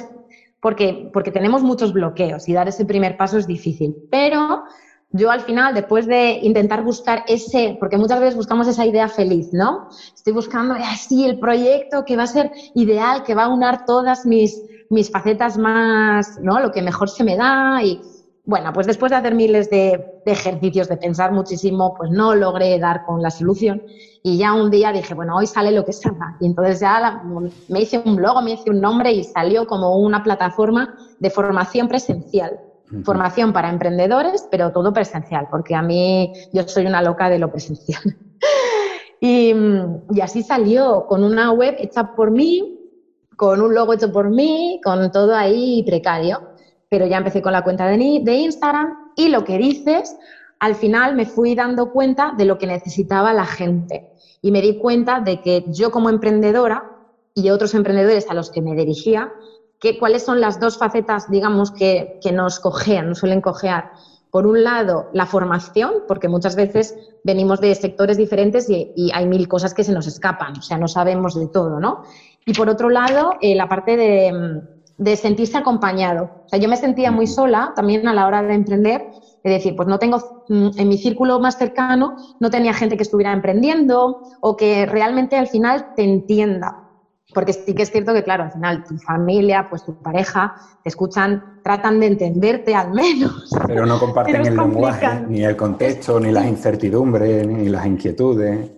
Porque, 0.65 1.12
porque 1.13 1.29
tenemos 1.29 1.62
muchos 1.62 1.93
bloqueos 1.93 2.50
y 2.50 2.53
dar 2.53 2.67
ese 2.67 2.86
primer 2.86 3.17
paso 3.17 3.38
es 3.38 3.45
difícil. 3.45 3.95
Pero 4.10 4.63
yo 5.12 5.29
al 5.29 5.41
final, 5.41 5.75
después 5.75 6.07
de 6.07 6.39
intentar 6.41 6.84
buscar 6.84 7.24
ese, 7.27 7.77
porque 7.79 8.00
muchas 8.00 8.19
veces 8.19 8.36
buscamos 8.36 8.67
esa 8.67 8.84
idea 8.84 9.07
feliz, 9.07 9.50
¿no? 9.53 9.88
Estoy 10.15 10.34
buscando, 10.34 10.74
así 10.74 11.24
el 11.24 11.38
proyecto 11.38 12.03
que 12.03 12.17
va 12.17 12.24
a 12.24 12.27
ser 12.27 12.51
ideal, 12.74 13.22
que 13.22 13.36
va 13.36 13.43
a 13.43 13.53
unar 13.53 13.86
todas 13.86 14.25
mis, 14.25 14.60
mis 14.89 15.12
facetas 15.12 15.55
más, 15.55 16.39
¿no? 16.41 16.60
Lo 16.60 16.72
que 16.72 16.81
mejor 16.81 17.10
se 17.10 17.24
me 17.24 17.38
da 17.38 17.84
y, 17.84 18.01
bueno, 18.46 18.72
pues 18.74 18.86
después 18.86 19.10
de 19.10 19.16
hacer 19.16 19.34
miles 19.34 19.70
de, 19.72 20.22
ejercicios, 20.25 20.88
de 20.88 20.98
pensar 20.98 21.32
muchísimo, 21.32 21.96
pues 21.98 22.12
no 22.12 22.36
logré 22.36 22.78
dar 22.78 23.04
con 23.04 23.22
la 23.22 23.32
solución. 23.32 23.82
Y 24.22 24.38
ya 24.38 24.54
un 24.54 24.70
día 24.70 24.92
dije, 24.92 25.16
bueno, 25.16 25.36
hoy 25.36 25.48
sale 25.48 25.72
lo 25.72 25.84
que 25.84 25.94
salga. 25.94 26.38
Y 26.40 26.46
entonces 26.46 26.80
ya 26.80 27.24
me 27.70 27.82
hice 27.82 28.02
un 28.06 28.16
blog, 28.16 28.44
me 28.44 28.52
hice 28.52 28.70
un 28.70 28.82
nombre 28.82 29.12
y 29.12 29.24
salió 29.24 29.66
como 29.66 29.98
una 29.98 30.24
plataforma 30.24 30.96
de 31.20 31.30
formación 31.32 31.88
presencial. 31.88 32.60
Formación 33.04 33.52
para 33.52 33.70
emprendedores, 33.70 34.48
pero 34.52 34.72
todo 34.72 34.94
presencial, 34.94 35.48
porque 35.50 35.74
a 35.74 35.82
mí 35.82 36.32
yo 36.54 36.68
soy 36.68 36.86
una 36.86 37.02
loca 37.02 37.30
de 37.30 37.40
lo 37.40 37.50
presencial. 37.50 38.02
y, 39.20 39.56
y 40.12 40.22
así 40.22 40.44
salió, 40.44 41.08
con 41.08 41.24
una 41.24 41.52
web 41.52 41.75
hecha 41.80 42.16
por 42.16 42.30
mí, 42.30 42.80
con 43.36 43.60
un 43.60 43.74
logo 43.74 43.94
hecho 43.94 44.12
por 44.12 44.30
mí, 44.30 44.80
con 44.84 45.12
todo 45.12 45.36
ahí 45.36 45.84
precario 45.84 46.54
pero 46.89 47.06
ya 47.08 47.18
empecé 47.18 47.42
con 47.42 47.54
la 47.54 47.63
cuenta 47.63 47.88
de, 47.88 48.22
de 48.24 48.34
Instagram 48.34 49.12
y 49.15 49.30
lo 49.30 49.44
que 49.44 49.58
dices, 49.58 50.15
al 50.60 50.75
final 50.75 51.15
me 51.15 51.25
fui 51.25 51.56
dando 51.56 51.92
cuenta 51.92 52.34
de 52.38 52.46
lo 52.46 52.58
que 52.58 52.68
necesitaba 52.68 53.34
la 53.34 53.46
gente 53.46 54.10
y 54.42 54.51
me 54.51 54.62
di 54.62 54.77
cuenta 54.77 55.20
de 55.20 55.42
que 55.42 55.65
yo 55.68 55.92
como 55.92 56.10
emprendedora 56.10 56.92
y 57.34 57.50
otros 57.50 57.74
emprendedores 57.74 58.30
a 58.30 58.34
los 58.34 58.50
que 58.50 58.62
me 58.62 58.75
dirigía, 58.75 59.32
que, 59.80 60.00
cuáles 60.00 60.24
son 60.24 60.39
las 60.39 60.60
dos 60.60 60.77
facetas, 60.77 61.30
digamos, 61.30 61.72
que, 61.72 62.20
que 62.22 62.32
nos 62.32 62.60
cojean, 62.60 63.10
nos 63.10 63.20
suelen 63.20 63.42
cojear. 63.42 63.92
Por 64.32 64.48
un 64.48 64.63
lado, 64.63 65.10
la 65.13 65.25
formación, 65.25 66.04
porque 66.08 66.27
muchas 66.27 66.56
veces 66.56 66.96
venimos 67.24 67.60
de 67.60 67.74
sectores 67.75 68.18
diferentes 68.18 68.70
y, 68.70 69.12
hay 69.13 69.25
mil 69.27 69.48
cosas 69.48 69.74
que 69.74 69.84
se 69.84 69.94
nos 69.94 70.08
escapan, 70.08 70.58
o 70.58 70.62
sea, 70.62 70.77
no 70.77 70.88
sabemos 70.88 71.36
de 71.36 71.48
todo, 71.48 71.80
¿no? 71.80 72.04
Y 72.46 72.54
por 72.54 72.70
otro 72.70 72.89
lado, 72.89 73.32
eh, 73.42 73.56
la 73.56 73.68
parte 73.68 73.98
de, 73.98 74.62
de 74.98 75.16
sentirse 75.16 75.58
acompañado. 75.58 76.24
O 76.24 76.48
sea, 76.48 76.60
yo 76.60 76.70
me 76.70 76.78
sentía 76.78 77.12
muy 77.12 77.28
sola 77.28 77.72
también 77.75 78.08
a 78.08 78.14
la 78.14 78.28
hora 78.28 78.42
de 78.42 78.54
emprender, 78.54 79.06
es 79.44 79.52
decir, 79.52 79.75
pues 79.75 79.88
no 79.88 80.00
tengo, 80.00 80.20
mm, 80.48 80.70
en 80.78 80.88
mi 80.88 80.98
círculo 80.98 81.40
más 81.40 81.56
cercano, 81.56 82.16
no 82.40 82.50
tenía 82.50 82.74
gente 82.74 82.98
que 82.98 83.04
estuviera 83.04 83.32
emprendiendo 83.32 84.18
o 84.42 84.56
que 84.56 84.86
realmente 84.86 85.38
al 85.38 85.48
final 85.48 85.86
te 85.96 86.04
entienda. 86.04 86.75
Porque 87.34 87.54
sí 87.54 87.74
que 87.74 87.84
es 87.84 87.92
cierto 87.92 88.14
que, 88.14 88.24
claro, 88.24 88.44
al 88.44 88.52
final 88.52 88.84
tu 88.88 88.98
familia, 88.98 89.68
pues 89.70 89.84
tu 89.84 89.96
pareja, 89.96 90.54
te 90.82 90.90
escuchan, 90.90 91.44
tratan 91.64 92.00
de 92.00 92.08
entenderte 92.08 92.75
al 92.75 92.92
menos. 92.92 93.50
Pero 93.68 93.86
no 93.86 94.00
comparten 94.00 94.46
el 94.46 94.56
lenguaje, 94.56 95.25
ni 95.28 95.44
el 95.44 95.56
contexto, 95.56 96.20
ni 96.20 96.32
las 96.32 96.46
incertidumbres, 96.46 97.48
ni 97.48 97.70
las 97.70 97.86
inquietudes. 97.86 98.72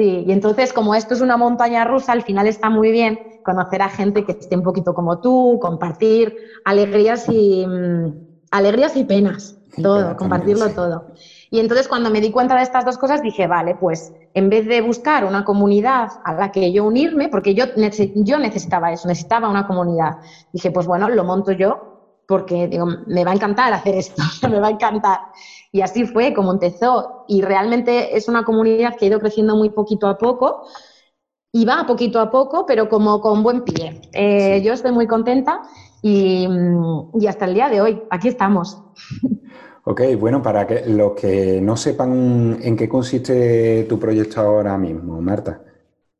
Sí, 0.00 0.24
y 0.26 0.32
entonces 0.32 0.72
como 0.72 0.94
esto 0.94 1.12
es 1.12 1.20
una 1.20 1.36
montaña 1.36 1.84
rusa, 1.84 2.12
al 2.12 2.22
final 2.22 2.46
está 2.46 2.70
muy 2.70 2.90
bien 2.90 3.18
conocer 3.42 3.82
a 3.82 3.90
gente 3.90 4.24
que 4.24 4.32
esté 4.32 4.56
un 4.56 4.62
poquito 4.62 4.94
como 4.94 5.18
tú, 5.18 5.58
compartir 5.60 6.34
alegrías 6.64 7.28
y, 7.28 7.66
mm, 7.66 8.14
alegrías 8.50 8.96
y 8.96 9.04
penas, 9.04 9.58
todo, 9.82 10.16
compartirlo 10.16 10.70
todo. 10.70 11.04
Y 11.50 11.60
entonces 11.60 11.86
cuando 11.86 12.08
me 12.08 12.22
di 12.22 12.30
cuenta 12.30 12.56
de 12.56 12.62
estas 12.62 12.86
dos 12.86 12.96
cosas 12.96 13.20
dije, 13.20 13.46
vale, 13.46 13.74
pues 13.74 14.14
en 14.32 14.48
vez 14.48 14.66
de 14.66 14.80
buscar 14.80 15.26
una 15.26 15.44
comunidad 15.44 16.08
a 16.24 16.32
la 16.32 16.50
que 16.50 16.72
yo 16.72 16.86
unirme, 16.86 17.28
porque 17.28 17.54
yo, 17.54 17.66
yo 18.14 18.38
necesitaba 18.38 18.92
eso, 18.92 19.06
necesitaba 19.06 19.50
una 19.50 19.66
comunidad, 19.66 20.12
dije, 20.50 20.70
pues 20.70 20.86
bueno, 20.86 21.10
lo 21.10 21.24
monto 21.24 21.52
yo 21.52 21.89
porque 22.30 22.68
digo, 22.68 22.86
me 23.08 23.24
va 23.24 23.32
a 23.32 23.34
encantar 23.34 23.72
hacer 23.72 23.96
esto, 23.96 24.22
me 24.48 24.60
va 24.60 24.68
a 24.68 24.70
encantar. 24.70 25.18
Y 25.72 25.80
así 25.80 26.06
fue 26.06 26.32
como 26.32 26.52
empezó. 26.52 27.24
Y 27.26 27.42
realmente 27.42 28.16
es 28.16 28.28
una 28.28 28.44
comunidad 28.44 28.94
que 28.96 29.06
ha 29.06 29.08
ido 29.08 29.18
creciendo 29.18 29.56
muy 29.56 29.70
poquito 29.70 30.06
a 30.06 30.16
poco 30.16 30.62
y 31.52 31.64
va 31.64 31.84
poquito 31.88 32.20
a 32.20 32.30
poco, 32.30 32.64
pero 32.66 32.88
como 32.88 33.20
con 33.20 33.42
buen 33.42 33.62
pie. 33.62 34.00
Eh, 34.12 34.62
yo 34.62 34.72
estoy 34.72 34.92
muy 34.92 35.08
contenta 35.08 35.62
y, 36.02 36.46
hasta 37.28 37.46
el 37.46 37.54
día 37.54 37.68
de 37.68 37.80
hoy, 37.80 38.02
aquí 38.10 38.28
estamos. 38.28 38.80
Ok, 39.82 40.02
bueno, 40.20 40.40
para 40.40 40.66
que 40.66 40.86
los 40.86 41.14
que 41.14 41.60
no 41.60 41.76
sepan 41.76 42.58
en 42.62 42.76
qué 42.76 42.88
consiste 42.88 43.86
tu 43.88 43.98
proyecto 43.98 44.40
ahora 44.40 44.78
mismo, 44.78 45.20
Marta, 45.20 45.62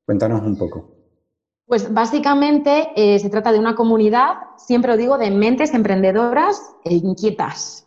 cuéntanos 0.05 0.43
un 0.43 0.57
poco. 0.57 1.00
Pues 1.71 1.95
básicamente 1.95 2.89
eh, 2.97 3.21
se 3.21 3.31
trata 3.31 3.53
de 3.53 3.61
una 3.61 3.77
comunidad, 3.77 4.39
siempre 4.57 4.91
lo 4.91 4.97
digo, 4.97 5.19
de 5.19 5.31
mentes 5.31 5.73
emprendedoras 5.73 6.61
e 6.83 6.95
inquietas. 6.95 7.87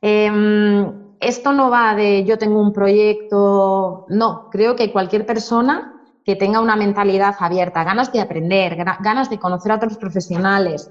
Em, 0.00 1.16
esto 1.18 1.52
no 1.52 1.68
va 1.68 1.96
de 1.96 2.24
yo 2.24 2.38
tengo 2.38 2.60
un 2.60 2.72
proyecto, 2.72 4.06
no, 4.08 4.48
creo 4.52 4.76
que 4.76 4.92
cualquier 4.92 5.26
persona 5.26 6.00
que 6.24 6.36
tenga 6.36 6.60
una 6.60 6.76
mentalidad 6.76 7.34
abierta, 7.40 7.82
ganas 7.82 8.12
de 8.12 8.20
aprender, 8.20 8.76
ganas 8.76 9.28
de 9.28 9.40
conocer 9.40 9.72
a 9.72 9.76
otros 9.76 9.96
profesionales, 9.96 10.88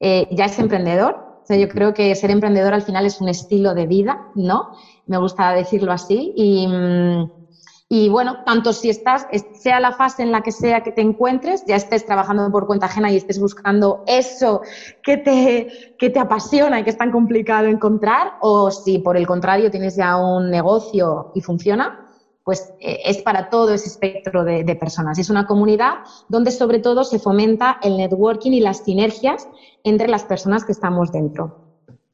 eh, 0.00 0.26
ya 0.30 0.46
es 0.46 0.58
emprendedor. 0.58 1.42
O 1.42 1.46
sea, 1.46 1.58
yo 1.58 1.68
creo 1.68 1.92
que 1.92 2.14
ser 2.14 2.30
emprendedor 2.30 2.72
al 2.72 2.80
final 2.80 3.04
es 3.04 3.20
un 3.20 3.28
estilo 3.28 3.74
de 3.74 3.86
vida, 3.86 4.30
¿no? 4.34 4.70
Me 5.04 5.18
gusta 5.18 5.52
decirlo 5.52 5.92
así. 5.92 6.32
Y, 6.34 6.66
mm, 6.66 7.43
y 7.88 8.08
bueno, 8.08 8.38
tanto 8.44 8.72
si 8.72 8.88
estás, 8.88 9.26
sea 9.52 9.78
la 9.78 9.92
fase 9.92 10.22
en 10.22 10.32
la 10.32 10.40
que 10.42 10.52
sea 10.52 10.82
que 10.82 10.90
te 10.90 11.02
encuentres, 11.02 11.64
ya 11.66 11.76
estés 11.76 12.06
trabajando 12.06 12.50
por 12.50 12.66
cuenta 12.66 12.86
ajena 12.86 13.12
y 13.12 13.16
estés 13.16 13.38
buscando 13.38 14.02
eso 14.06 14.62
que 15.02 15.18
te, 15.18 15.94
que 15.98 16.10
te 16.10 16.18
apasiona 16.18 16.80
y 16.80 16.84
que 16.84 16.90
es 16.90 16.96
tan 16.96 17.12
complicado 17.12 17.66
encontrar, 17.66 18.34
o 18.40 18.70
si 18.70 18.98
por 18.98 19.16
el 19.16 19.26
contrario 19.26 19.70
tienes 19.70 19.96
ya 19.96 20.16
un 20.16 20.50
negocio 20.50 21.30
y 21.34 21.42
funciona, 21.42 22.10
pues 22.44 22.72
eh, 22.80 23.00
es 23.04 23.22
para 23.22 23.48
todo 23.48 23.72
ese 23.72 23.88
espectro 23.88 24.44
de, 24.44 24.76
personas. 24.76 25.18
Es 25.18 25.30
una 25.30 25.46
comunidad 25.46 25.98
donde 26.28 26.50
sobre 26.50 26.78
todo 26.78 27.04
se 27.04 27.18
fomenta 27.18 27.78
el 27.82 27.96
networking 27.96 28.52
y 28.52 28.60
las 28.60 28.84
sinergias 28.84 29.48
entre 29.82 30.08
las 30.08 30.24
personas 30.24 30.64
que 30.64 30.72
estamos 30.72 31.10
dentro. 31.10 31.63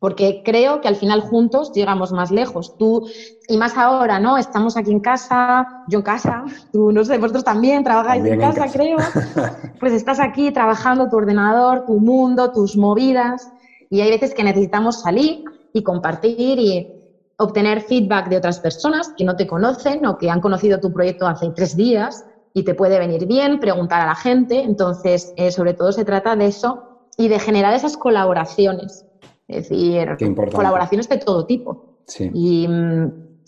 Porque 0.00 0.42
creo 0.45 0.80
que 0.80 0.88
al 0.88 0.97
final 0.97 1.21
juntos 1.21 1.71
llegamos 1.73 2.11
más 2.11 2.33
lejos. 2.33 2.75
Tú, 2.76 3.07
y 3.47 3.57
más 3.57 3.76
ahora, 3.76 4.19
¿no? 4.19 4.37
Estamos 4.37 4.76
aquí 4.76 4.90
en 4.90 4.99
casa, 4.99 5.64
yo 5.87 5.99
en 5.99 6.02
casa, 6.02 6.42
tú, 6.73 6.90
no 6.90 7.04
sé, 7.04 7.19
vosotros 7.19 7.45
también 7.45 7.85
trabajáis 7.85 8.25
en, 8.25 8.40
casa, 8.40 8.66
creo. 8.73 8.99
Pues 9.78 9.92
estás 9.92 10.19
aquí 10.19 10.50
trabajando 10.50 11.09
tu 11.09 11.16
ordenador, 11.16 11.85
tu 11.87 12.00
mundo, 12.00 12.50
tus 12.50 12.76
movidas. 12.76 13.52
Y 13.88 14.00
hay 14.00 14.11
veces 14.11 14.35
que 14.35 14.42
necesitamos 14.42 15.00
salir 15.00 15.45
y 15.73 15.83
compartir 15.85 16.59
y, 16.59 17.00
obtener 17.40 17.80
feedback 17.80 18.28
de 18.28 18.37
otras 18.37 18.61
personas 18.61 19.12
que 19.16 19.25
no 19.25 19.35
te 19.35 19.47
conocen 19.47 20.04
o 20.04 20.19
que 20.19 20.28
han 20.28 20.40
conocido 20.40 20.78
tu 20.78 20.92
proyecto 20.92 21.26
hace 21.26 21.50
tres 21.57 21.75
días 21.75 22.23
y 22.52 22.64
te 22.64 22.75
puede 22.75 22.99
venir 22.99 23.26
bien 23.26 23.59
preguntar 23.59 24.02
a 24.02 24.07
la 24.07 24.14
gente. 24.14 24.62
Entonces, 24.62 25.33
eh, 25.37 25.50
sobre 25.50 25.73
todo 25.73 25.90
se 25.90 26.04
trata 26.04 26.37
de 26.37 26.47
eso 26.47 26.83
y 27.16 27.28
de 27.28 27.38
generar 27.38 27.73
esas 27.73 27.97
colaboraciones. 27.97 29.07
Es 29.50 29.69
decir, 29.69 30.16
colaboraciones 30.52 31.09
de 31.09 31.19
todo 31.19 31.47
tipo. 31.47 31.97
Y, 32.19 32.66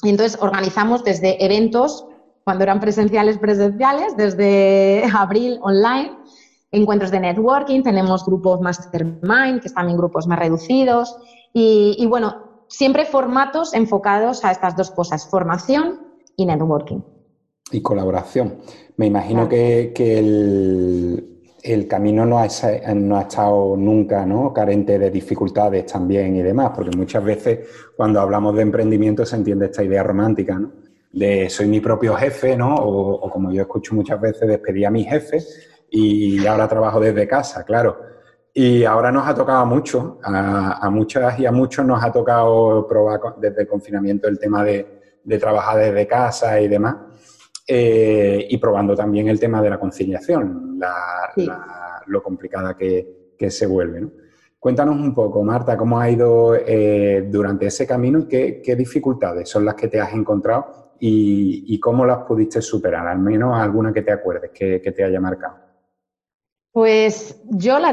y, 0.02 0.08
entonces 0.08 0.38
organizamos 0.40 1.04
desde 1.04 1.44
eventos, 1.44 2.06
cuando 2.44 2.64
eran 2.64 2.80
presenciales, 2.80 3.38
presenciales, 3.38 4.16
desde 4.16 5.04
abril 5.16 5.58
online, 5.62 6.12
encuentros 6.70 7.10
de 7.10 7.20
networking, 7.20 7.82
tenemos 7.82 8.24
grupos 8.24 8.60
mastermind, 8.60 9.60
que 9.60 9.68
están 9.68 9.88
en 9.88 9.96
grupos 9.96 10.26
más 10.26 10.38
reducidos. 10.38 11.16
Y, 11.52 11.96
y 11.98 12.06
bueno, 12.06 12.64
siempre 12.68 13.04
formatos 13.04 13.74
enfocados 13.74 14.44
a 14.44 14.50
estas 14.50 14.76
dos 14.76 14.90
cosas, 14.90 15.28
formación 15.28 16.00
y 16.36 16.46
networking. 16.46 17.00
Y 17.70 17.80
colaboración. 17.80 18.58
Me 18.96 19.06
imagino 19.06 19.48
que, 19.48 19.92
el, 19.96 21.31
camino 21.86 22.26
no 22.26 22.38
ha, 22.38 22.46
estado 22.46 23.76
nunca 23.76 24.26
carente 24.54 24.98
de 24.98 25.10
dificultades 25.10 25.86
también 25.86 26.36
y 26.36 26.42
demás, 26.42 26.72
porque 26.74 26.96
muchas 26.96 27.24
veces 27.24 27.60
cuando 27.96 28.20
hablamos 28.20 28.54
de 28.56 28.62
emprendimiento 28.62 29.24
se 29.24 29.36
entiende 29.36 29.66
esta 29.66 29.82
idea 29.82 30.02
romántica, 30.02 30.58
¿no? 30.58 30.72
de 31.12 31.50
soy 31.50 31.68
mi 31.68 31.80
propio 31.80 32.14
jefe, 32.14 32.56
¿no? 32.56 32.74
O, 32.74 33.14
o 33.14 33.30
como 33.30 33.52
yo 33.52 33.62
escucho 33.62 33.94
muchas 33.94 34.18
veces, 34.18 34.48
despedí 34.48 34.84
a 34.84 34.90
mi 34.90 35.04
jefe 35.04 35.38
y 35.90 36.46
ahora 36.46 36.66
trabajo 36.66 36.98
desde 37.00 37.28
casa, 37.28 37.64
claro 37.64 38.12
y 38.54 38.84
ahora 38.84 39.10
nos 39.10 39.26
ha 39.26 39.34
tocado 39.34 39.64
mucho, 39.64 40.18
a, 40.22 40.88
muchas 40.90 41.38
y 41.38 41.46
a 41.46 41.52
muchos 41.52 41.86
nos 41.86 42.02
ha 42.04 42.12
tocado 42.12 42.86
probar 42.86 43.20
desde 43.38 43.62
el 43.62 43.68
confinamiento 43.68 44.28
el 44.28 44.38
tema 44.38 44.62
de, 44.62 45.00
trabajar 45.40 45.78
desde 45.78 46.06
casa 46.06 46.60
y 46.60 46.68
demás, 46.68 46.96
eh, 47.66 48.46
y 48.48 48.58
probando 48.58 48.94
también 48.94 49.28
el 49.28 49.38
tema 49.38 49.62
de 49.62 49.70
la 49.70 49.78
conciliación, 49.78 50.78
lo 52.06 52.22
complicada 52.22 52.76
que, 52.76 53.20
se 53.48 53.66
vuelve. 53.66 54.06
Cuéntanos 54.60 54.94
un 54.94 55.12
poco, 55.12 55.42
Marta, 55.42 55.76
cómo 55.76 55.98
ha 55.98 56.08
ido 56.08 56.54
eh, 56.54 57.26
durante 57.28 57.66
ese 57.66 57.88
camino 57.88 58.20
y 58.20 58.28
qué, 58.28 58.76
dificultades 58.76 59.48
son 59.48 59.64
las 59.64 59.74
que 59.74 59.88
te 59.88 60.00
has 60.00 60.12
encontrado 60.14 60.94
y, 61.00 61.80
cómo 61.80 62.06
las 62.06 62.18
pudiste 62.18 62.62
superar, 62.62 63.08
al 63.08 63.18
menos 63.18 63.58
alguna 63.58 63.92
que 63.92 64.02
te 64.02 64.12
acuerdes 64.12 64.52
que 64.52 64.78
te 64.78 65.02
haya 65.02 65.20
marcado. 65.20 65.62
Pues 66.72 67.38
yo 67.50 67.78
la, 67.78 67.92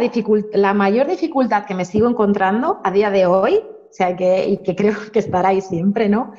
la 0.53 0.73
mayor 0.73 1.07
dificultad 1.07 1.65
que 1.65 1.75
me 1.75 1.83
sigo 1.83 2.07
encontrando 2.07 2.79
a 2.81 2.91
día 2.91 3.11
de 3.11 3.25
hoy, 3.25 3.55
o 3.57 3.91
sea, 3.91 4.15
que, 4.15 4.47
y 4.47 4.57
que 4.59 4.73
creo 4.73 4.95
que 5.11 5.19
estará 5.19 5.49
ahí 5.49 5.59
siempre, 5.59 6.07
¿no? 6.07 6.31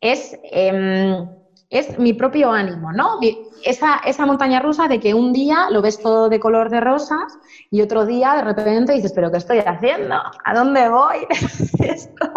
Es 0.00 0.38
em, 0.44 1.28
es 1.72 1.98
mi 1.98 2.12
propio 2.12 2.50
ánimo, 2.50 2.92
¿no? 2.92 3.18
esa, 3.64 3.96
esa 4.04 4.26
montaña 4.26 4.60
rusa 4.60 4.88
de 4.88 5.00
que 5.00 5.14
un 5.14 5.32
día 5.32 5.70
lo 5.70 5.80
ves 5.80 5.98
todo 5.98 6.28
de 6.28 6.38
color 6.38 6.68
de 6.68 6.80
rosas 6.80 7.38
y 7.70 7.80
otro 7.80 8.04
día 8.04 8.34
de 8.34 8.42
repente 8.42 8.92
dices, 8.92 9.12
pero 9.14 9.30
¿qué 9.30 9.38
estoy 9.38 9.58
haciendo? 9.58 10.16
¿A 10.44 10.54
dónde 10.54 10.88
voy? 10.90 11.26
Esto, 11.78 12.30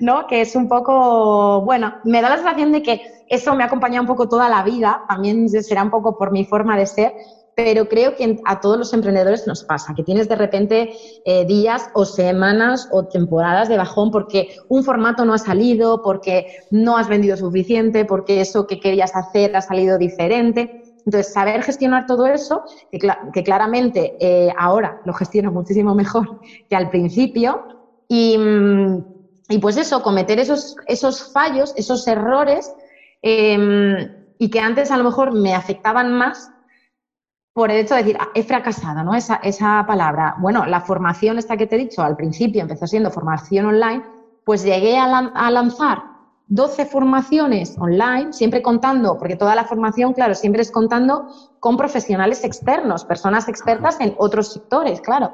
¿no? 0.00 0.26
Que 0.26 0.42
es 0.42 0.54
un 0.54 0.68
poco, 0.68 1.62
bueno, 1.62 1.94
me 2.04 2.20
da 2.20 2.28
la 2.28 2.36
sensación 2.36 2.72
de 2.72 2.82
que 2.82 3.00
eso 3.28 3.54
me 3.54 3.62
ha 3.62 3.66
acompañado 3.66 4.02
un 4.02 4.08
poco 4.08 4.28
toda 4.28 4.50
la 4.50 4.62
vida, 4.62 5.02
también 5.08 5.48
será 5.48 5.82
un 5.82 5.90
poco 5.90 6.18
por 6.18 6.30
mi 6.30 6.44
forma 6.44 6.76
de 6.76 6.86
ser, 6.86 7.14
pero 7.54 7.86
creo 7.86 8.14
que 8.14 8.36
a 8.44 8.60
todos 8.60 8.78
los 8.78 8.92
emprendedores 8.92 9.46
nos 9.46 9.64
pasa, 9.64 9.92
que 9.94 10.02
tienes 10.02 10.28
de 10.28 10.36
repente 10.36 10.90
eh, 11.24 11.44
días 11.44 11.84
o 11.94 12.04
semanas 12.04 12.86
o 12.90 13.06
temporadas 13.06 13.68
de 13.68 13.76
bajón 13.76 14.10
porque 14.10 14.48
un 14.68 14.82
formato 14.82 15.24
no 15.24 15.34
ha 15.34 15.38
salido, 15.38 16.02
porque 16.02 16.46
no 16.70 16.96
has 16.96 17.08
vendido 17.08 17.36
suficiente, 17.36 18.04
porque 18.04 18.40
eso 18.40 18.66
que 18.66 18.78
querías 18.78 19.14
hacer 19.14 19.54
ha 19.56 19.62
salido 19.62 19.98
diferente. 19.98 20.70
Entonces, 21.06 21.32
saber 21.32 21.62
gestionar 21.62 22.06
todo 22.06 22.26
eso, 22.26 22.62
que, 22.90 23.42
claramente 23.42 24.14
eh, 24.18 24.50
ahora 24.56 24.98
lo 25.04 25.12
gestiono 25.12 25.52
muchísimo 25.52 25.94
mejor 25.94 26.26
que 26.68 26.76
al 26.76 26.88
principio, 26.88 27.62
y, 28.08 28.38
mm, 28.38 29.04
pues 29.60 29.76
eso, 29.76 30.02
cometer 30.02 30.38
esos, 30.38 30.74
esos 30.86 31.30
fallos, 31.32 31.72
esos 31.76 32.06
errores, 32.06 32.72
em, 33.22 34.08
y 34.38 34.50
que 34.50 34.60
antes 34.60 34.90
a 34.90 34.96
lo 34.96 35.04
mejor 35.04 35.32
me 35.32 35.54
afectaban 35.54 36.12
más 36.12 36.53
por 37.54 37.70
el 37.70 37.78
hecho 37.78 37.94
de 37.94 38.02
decir, 38.02 38.18
ah, 38.20 38.28
he 38.34 38.42
fracasado, 38.42 39.04
¿no? 39.04 39.14
Esa, 39.14 39.36
esa 39.36 39.84
palabra. 39.86 40.34
Bueno, 40.40 40.66
la 40.66 40.80
formación 40.80 41.38
esta 41.38 41.56
que 41.56 41.66
te 41.66 41.76
he 41.76 41.78
dicho 41.78 42.02
al 42.02 42.16
principio 42.16 42.60
empezó 42.60 42.86
siendo 42.86 43.12
formación 43.12 43.66
online, 43.66 44.02
pues 44.44 44.64
llegué 44.64 44.98
a, 44.98 45.04
a 45.06 45.50
lanzar 45.52 46.02
12 46.48 46.84
formaciones 46.86 47.76
online, 47.78 48.32
siempre 48.32 48.60
contando, 48.60 49.16
porque 49.16 49.36
toda 49.36 49.54
la 49.54 49.64
formación, 49.64 50.12
claro, 50.14 50.34
siempre 50.34 50.62
es 50.62 50.72
contando 50.72 51.28
con 51.60 51.76
profesionales 51.76 52.44
externos, 52.44 53.04
personas 53.04 53.48
expertas 53.48 54.00
en 54.00 54.14
otros 54.18 54.52
sectores, 54.52 55.00
claro. 55.00 55.32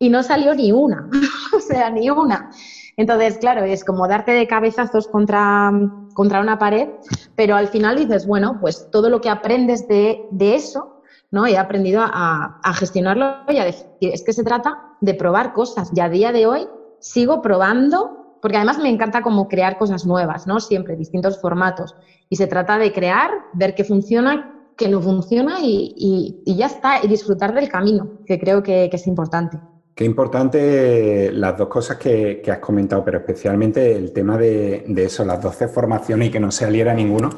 Y 0.00 0.08
no 0.08 0.24
salió 0.24 0.56
ni 0.56 0.72
una, 0.72 1.08
o 1.56 1.60
sea, 1.60 1.88
ni 1.88 2.10
una. 2.10 2.50
Entonces, 2.96 3.38
claro, 3.38 3.62
es 3.62 3.84
como 3.84 4.08
darte 4.08 4.32
de 4.32 4.48
cabezazos 4.48 5.06
contra, 5.06 5.72
contra 6.14 6.40
una 6.40 6.58
pared, 6.58 6.88
pero 7.36 7.54
al 7.54 7.68
final 7.68 7.96
dices, 7.96 8.26
bueno, 8.26 8.58
pues 8.60 8.88
todo 8.90 9.08
lo 9.08 9.20
que 9.20 9.30
aprendes 9.30 9.86
de, 9.86 10.26
de 10.32 10.56
eso 10.56 10.93
¿no? 11.34 11.48
He 11.48 11.58
aprendido 11.58 12.00
a, 12.04 12.60
gestionarlo 12.76 13.38
y 13.48 13.58
a 13.58 13.64
decir, 13.64 13.86
es 14.00 14.22
que 14.22 14.32
se 14.32 14.44
trata 14.44 14.96
de 15.00 15.14
probar 15.14 15.52
cosas. 15.52 15.90
Y 15.92 15.98
a 15.98 16.08
día 16.08 16.30
de 16.30 16.46
hoy 16.46 16.68
sigo 17.00 17.42
probando, 17.42 18.38
porque 18.40 18.56
además 18.56 18.78
me 18.78 18.88
encanta 18.88 19.20
como 19.20 19.48
crear 19.48 19.76
cosas 19.76 20.06
nuevas, 20.06 20.46
¿no? 20.46 20.60
Siempre, 20.60 20.94
distintos 20.94 21.40
formatos. 21.40 21.96
Y 22.28 22.36
se 22.36 22.46
trata 22.46 22.78
de 22.78 22.92
crear, 22.92 23.32
ver 23.52 23.74
qué 23.74 23.82
funciona, 23.82 24.68
qué 24.76 24.88
no 24.88 25.02
funciona 25.02 25.56
y, 25.60 26.40
ya 26.46 26.66
está, 26.66 27.04
y 27.04 27.08
disfrutar 27.08 27.52
del 27.52 27.68
camino, 27.68 28.20
que 28.26 28.38
creo 28.38 28.62
que, 28.62 28.88
es 28.92 29.06
importante. 29.08 29.58
Qué 29.92 30.04
importante 30.04 31.32
las 31.32 31.58
dos 31.58 31.66
cosas 31.66 31.96
que, 31.96 32.42
has 32.48 32.58
comentado, 32.58 33.04
pero 33.04 33.18
especialmente 33.18 33.96
el 33.96 34.12
tema 34.12 34.38
de, 34.38 34.84
eso, 34.98 35.24
las 35.24 35.42
12 35.42 35.66
formaciones 35.66 36.28
y 36.28 36.30
que 36.30 36.38
no 36.38 36.52
saliera 36.52 36.94
ninguno 36.94 37.30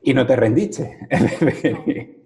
y 0.00 0.14
no 0.14 0.24
te 0.26 0.36
rendiste. 0.36 0.96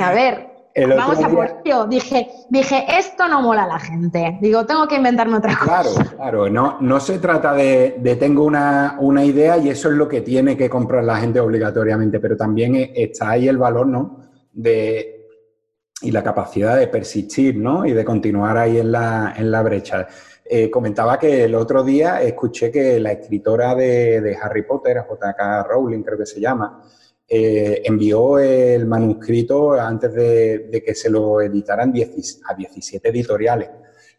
A 0.00 0.12
ver, 0.12 0.52
vamos 0.96 1.22
a 1.22 1.28
por 1.28 1.60
ello. 1.64 1.86
Dije, 1.86 2.28
dije, 2.48 2.84
esto 2.98 3.28
no 3.28 3.42
mola 3.42 3.64
a 3.64 3.66
la 3.66 3.78
gente. 3.78 4.38
Digo, 4.40 4.64
tengo 4.64 4.86
que 4.86 4.96
inventarme 4.96 5.36
otra 5.36 5.56
cosa. 5.56 5.82
Claro, 5.82 6.10
claro. 6.16 6.50
No, 6.50 6.78
no 6.80 7.00
se 7.00 7.18
trata 7.18 7.54
de, 7.54 8.16
tengo 8.18 8.44
una, 8.44 9.24
idea 9.24 9.58
y 9.58 9.68
eso 9.68 9.90
es 9.90 9.96
lo 9.96 10.08
que 10.08 10.20
tiene 10.20 10.56
que 10.56 10.68
comprar 10.68 11.04
la 11.04 11.16
gente 11.16 11.40
obligatoriamente, 11.40 12.20
pero 12.20 12.36
también 12.36 12.92
está 12.94 13.30
ahí 13.30 13.48
el 13.48 13.58
valor, 13.58 13.86
¿no? 13.86 14.20
De, 14.52 15.28
y 16.02 16.10
la 16.10 16.22
capacidad 16.22 16.76
de 16.76 16.88
persistir, 16.88 17.56
¿no? 17.56 17.86
Y 17.86 17.92
de 17.92 18.04
continuar 18.04 18.56
ahí 18.56 18.78
en 18.78 18.92
la, 18.92 19.34
en 19.36 19.50
la 19.50 19.62
brecha. 19.62 20.08
Eh, 20.44 20.68
comentaba 20.68 21.18
que 21.18 21.44
el 21.44 21.54
otro 21.54 21.84
día 21.84 22.20
escuché 22.20 22.70
que 22.70 22.98
la 22.98 23.12
escritora 23.12 23.74
de, 23.74 24.20
de 24.20 24.36
Harry 24.36 24.62
Potter, 24.62 24.98
J.K. 25.08 25.62
Rowling 25.62 26.02
creo 26.02 26.18
que 26.18 26.26
se 26.26 26.40
llama, 26.40 26.82
eh, 27.34 27.80
envió 27.86 28.38
el 28.38 28.84
manuscrito 28.84 29.72
antes 29.72 30.12
de, 30.12 30.82
que 30.84 30.94
se 30.94 31.08
lo 31.08 31.40
editaran 31.40 31.88
a 31.88 32.54
17 32.54 33.08
editoriales. 33.08 33.70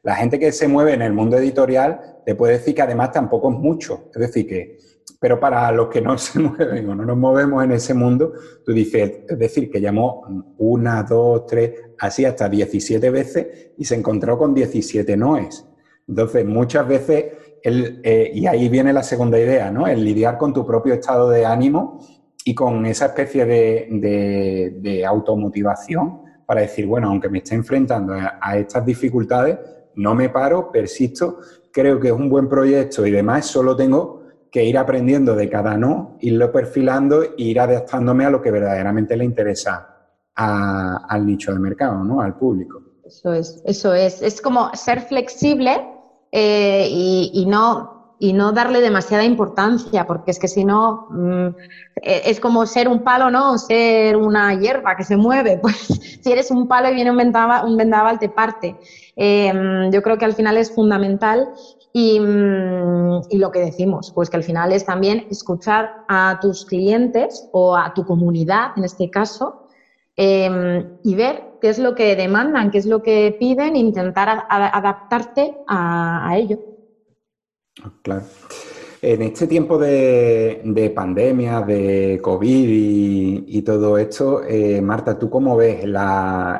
La 0.01 0.15
gente 0.15 0.39
que 0.39 0.51
se 0.51 0.67
mueve 0.67 0.93
en 0.93 1.03
el 1.03 1.13
mundo 1.13 1.37
editorial 1.37 2.21
te 2.25 2.33
puede 2.33 2.53
decir 2.53 2.73
que 2.73 2.81
además 2.81 3.11
tampoco 3.11 3.51
es 3.51 3.59
mucho. 3.59 4.09
Es 4.15 4.19
decir, 4.19 4.47
que, 4.47 4.79
pero 5.19 5.39
para 5.39 5.71
los 5.71 5.89
que 5.89 6.01
no 6.01 6.17
se 6.17 6.39
mueven 6.39 6.89
o 6.89 6.95
no 6.95 7.05
nos 7.05 7.15
movemos 7.15 7.63
en 7.63 7.73
ese 7.73 7.93
mundo, 7.93 8.33
tú 8.65 8.73
dices, 8.73 9.11
es 9.29 9.37
decir, 9.37 9.69
que 9.69 9.79
llamó 9.79 10.55
una, 10.57 11.03
dos, 11.03 11.45
tres, 11.45 11.71
así 11.99 12.25
hasta 12.25 12.49
17 12.49 13.11
veces 13.11 13.73
y 13.77 13.85
se 13.85 13.93
encontró 13.93 14.39
con 14.39 14.55
17 14.55 15.15
noes. 15.17 15.63
Entonces, 16.07 16.47
muchas 16.47 16.87
veces, 16.87 17.25
eh, 17.61 18.31
y 18.33 18.47
ahí 18.47 18.69
viene 18.69 18.91
la 18.91 19.03
segunda 19.03 19.37
idea, 19.37 19.69
¿no? 19.69 19.85
El 19.85 20.03
lidiar 20.03 20.39
con 20.39 20.51
tu 20.51 20.65
propio 20.65 20.95
estado 20.95 21.29
de 21.29 21.45
ánimo 21.45 21.99
y 22.45 22.53
con 22.53 22.85
esa 22.85 23.07
especie 23.07 23.45
de, 23.45 25.05
automotivación 25.07 26.21
para 26.45 26.61
decir, 26.61 26.85
bueno, 26.85 27.07
aunque 27.07 27.29
me 27.29 27.39
esté 27.39 27.55
enfrentando 27.55 28.13
a, 28.13 28.57
estas 28.57 28.85
dificultades, 28.85 29.57
no 29.95 30.15
me 30.15 30.29
paro, 30.29 30.71
persisto, 30.71 31.39
creo 31.71 31.99
que 31.99 32.07
es 32.07 32.13
un 32.13 32.29
buen 32.29 32.49
proyecto 32.49 33.05
y 33.05 33.11
demás, 33.11 33.45
solo 33.45 33.75
tengo 33.75 34.23
que 34.51 34.63
ir 34.63 34.77
aprendiendo 34.77 35.35
de 35.35 35.49
cada 35.49 35.77
no, 35.77 36.17
irlo 36.19 36.51
perfilando 36.51 37.23
e 37.23 37.35
ir 37.37 37.59
adaptándome 37.59 38.25
a 38.25 38.29
lo 38.29 38.41
que 38.41 38.51
verdaderamente 38.51 39.17
le 39.17 39.25
interesa 39.25 39.89
al 40.35 41.25
nicho 41.25 41.53
de 41.53 41.59
mercado, 41.59 42.03
¿no? 42.03 42.21
Al 42.21 42.35
público. 42.37 42.81
Eso 43.05 43.33
es, 43.33 43.61
eso 43.65 43.93
es. 43.93 44.21
Es 44.21 44.41
como 44.41 44.71
ser 44.73 45.01
flexible 45.01 45.85
eh, 46.31 46.87
y, 46.89 47.45
no 47.47 47.92
y 48.23 48.31
no 48.31 48.53
darle 48.53 48.79
demasiada 48.79 49.25
importancia, 49.25 50.07
porque 50.07 50.31
es 50.31 50.39
que 50.39 50.47
si 50.47 50.63
no, 50.63 51.07
mm, 51.09 51.47
e, 52.01 52.21
es 52.31 52.39
como 52.39 52.65
ser 52.65 52.87
un 52.87 53.03
palo, 53.03 53.29
¿no? 53.29 53.57
Ser 53.57 54.15
una 54.15 54.57
hierba 54.57 54.95
que 54.95 55.03
se 55.03 55.17
mueve. 55.17 55.59
Pues 55.61 55.75
si 56.21 56.31
eres 56.31 56.49
un 56.49 56.69
palo 56.69 56.89
y 56.89 56.93
viene 56.95 57.11
un 57.11 57.17
vendaval, 57.17 58.19
te 58.19 58.29
parte. 58.29 58.77
Em, 59.17 59.91
yo 59.91 60.01
creo 60.01 60.17
que 60.17 60.23
al 60.23 60.35
final 60.35 60.55
es 60.55 60.73
fundamental 60.73 61.49
y, 61.91 62.17
mm, 62.17 63.23
y, 63.29 63.37
lo 63.39 63.51
que 63.51 63.59
decimos, 63.59 64.13
pues 64.15 64.29
que 64.29 64.37
al 64.37 64.43
final 64.43 64.71
es 64.71 64.85
también 64.85 65.27
escuchar 65.29 65.89
a 66.07 66.37
tus 66.41 66.63
clientes 66.63 67.49
o 67.51 67.75
a 67.75 67.93
tu 67.93 68.05
comunidad, 68.05 68.71
en 68.77 68.85
este 68.85 69.09
caso, 69.09 69.67
em, 70.15 70.97
y 71.03 71.15
ver 71.15 71.43
qué 71.61 71.67
es 71.67 71.77
lo 71.77 71.93
que 71.93 72.15
demandan, 72.15 72.71
qué 72.71 72.77
es 72.77 72.85
lo 72.85 73.01
que 73.01 73.35
piden, 73.37 73.75
e 73.75 73.79
intentar 73.79 74.45
adaptarte 74.49 75.57
a 75.67 76.37
ello. 76.37 76.72
Claro. 78.01 78.23
En 79.01 79.21
este 79.21 79.47
tiempo 79.47 79.77
de, 79.77 80.93
pandemia, 80.95 81.59
de 81.61 82.21
COVID 82.21 82.67
y, 83.45 83.61
todo 83.61 83.97
esto, 83.97 84.43
eh, 84.45 84.81
Marta, 84.81 85.19
¿tú 85.19 85.29
cómo 85.29 85.57
ves 85.57 85.83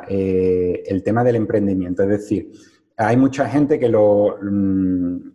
eh, 0.08 0.82
el 0.86 1.02
tema 1.02 1.24
del 1.24 1.36
emprendimiento? 1.36 2.02
Es 2.02 2.08
decir, 2.10 2.52
hay 2.98 3.16
mucha 3.16 3.48
gente 3.48 3.78
que 3.78 3.88
lo... 3.88 4.36
Mm, 4.42 5.32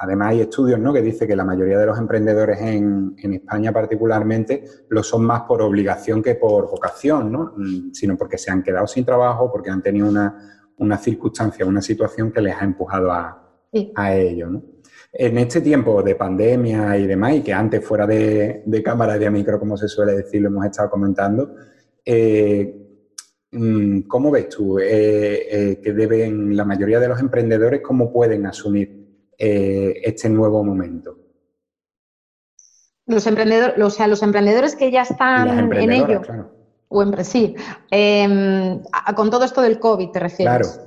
además 0.00 0.28
hay 0.28 0.40
estudios 0.40 0.80
¿no? 0.80 0.94
que 0.94 1.02
dicen 1.02 1.28
que 1.28 1.36
la 1.36 1.44
mayoría 1.44 1.78
de 1.78 1.86
los 1.86 1.98
emprendedores 1.98 2.58
en, 2.62 3.14
España 3.18 3.70
particularmente 3.70 4.64
lo 4.88 5.02
son 5.02 5.24
más 5.24 5.42
por 5.42 5.60
obligación 5.60 6.22
que 6.22 6.36
por 6.36 6.70
vocación, 6.70 7.32
¿no? 7.32 7.52
Mm, 7.54 7.92
sino 7.92 8.16
porque 8.16 8.38
se 8.38 8.50
han 8.50 8.62
quedado 8.62 8.86
sin 8.86 9.04
trabajo, 9.04 9.52
porque 9.52 9.68
han 9.68 9.82
tenido 9.82 10.08
una, 10.08 10.98
circunstancia, 10.98 11.66
una 11.66 11.82
situación 11.82 12.32
que 12.32 12.40
les 12.40 12.54
ha 12.54 12.64
empujado 12.64 13.12
a, 13.12 13.60
a 13.94 14.14
ello. 14.14 14.48
¿no? 14.48 14.75
En 15.18 15.38
este 15.38 15.62
tiempo 15.62 16.02
de 16.02 16.14
pandemia 16.14 16.98
y 16.98 17.06
demás, 17.06 17.36
y 17.36 17.40
que 17.40 17.54
antes 17.54 17.82
fuera 17.82 18.06
de, 18.06 18.62
cámara 18.84 19.16
y 19.16 19.20
de 19.20 19.30
micro, 19.30 19.58
como 19.58 19.74
se 19.78 19.88
suele 19.88 20.12
decir, 20.12 20.42
lo 20.42 20.48
hemos 20.48 20.66
estado 20.66 20.90
comentando, 20.90 21.54
eh, 22.04 23.00
mm, 23.50 24.00
¿cómo 24.02 24.30
ves 24.30 24.50
tú 24.50 24.78
eh, 24.78 24.90
eh, 24.90 25.80
que 25.82 25.94
deben 25.94 26.54
la 26.54 26.66
mayoría 26.66 27.00
de 27.00 27.08
los 27.08 27.18
emprendedores, 27.18 27.80
cómo 27.80 28.12
pueden 28.12 28.44
asumir 28.44 29.06
este 29.38 30.28
nuevo 30.28 30.62
momento? 30.62 31.16
Los 33.06 33.26
emprendedores, 33.26 33.82
o 33.82 33.88
sea, 33.88 34.08
los 34.08 34.22
emprendedores 34.22 34.76
que 34.76 34.90
ya 34.90 35.02
están 35.02 35.72
en 35.72 35.92
ello. 35.92 36.20
O 36.88 37.02
en, 37.02 37.24
sí, 37.24 37.54
em, 37.90 38.82
con 39.14 39.30
todo 39.30 39.46
esto 39.46 39.62
del 39.62 39.78
COVID, 39.78 40.10
¿te 40.10 40.20
refieres? 40.20 40.68
Claro. 40.68 40.86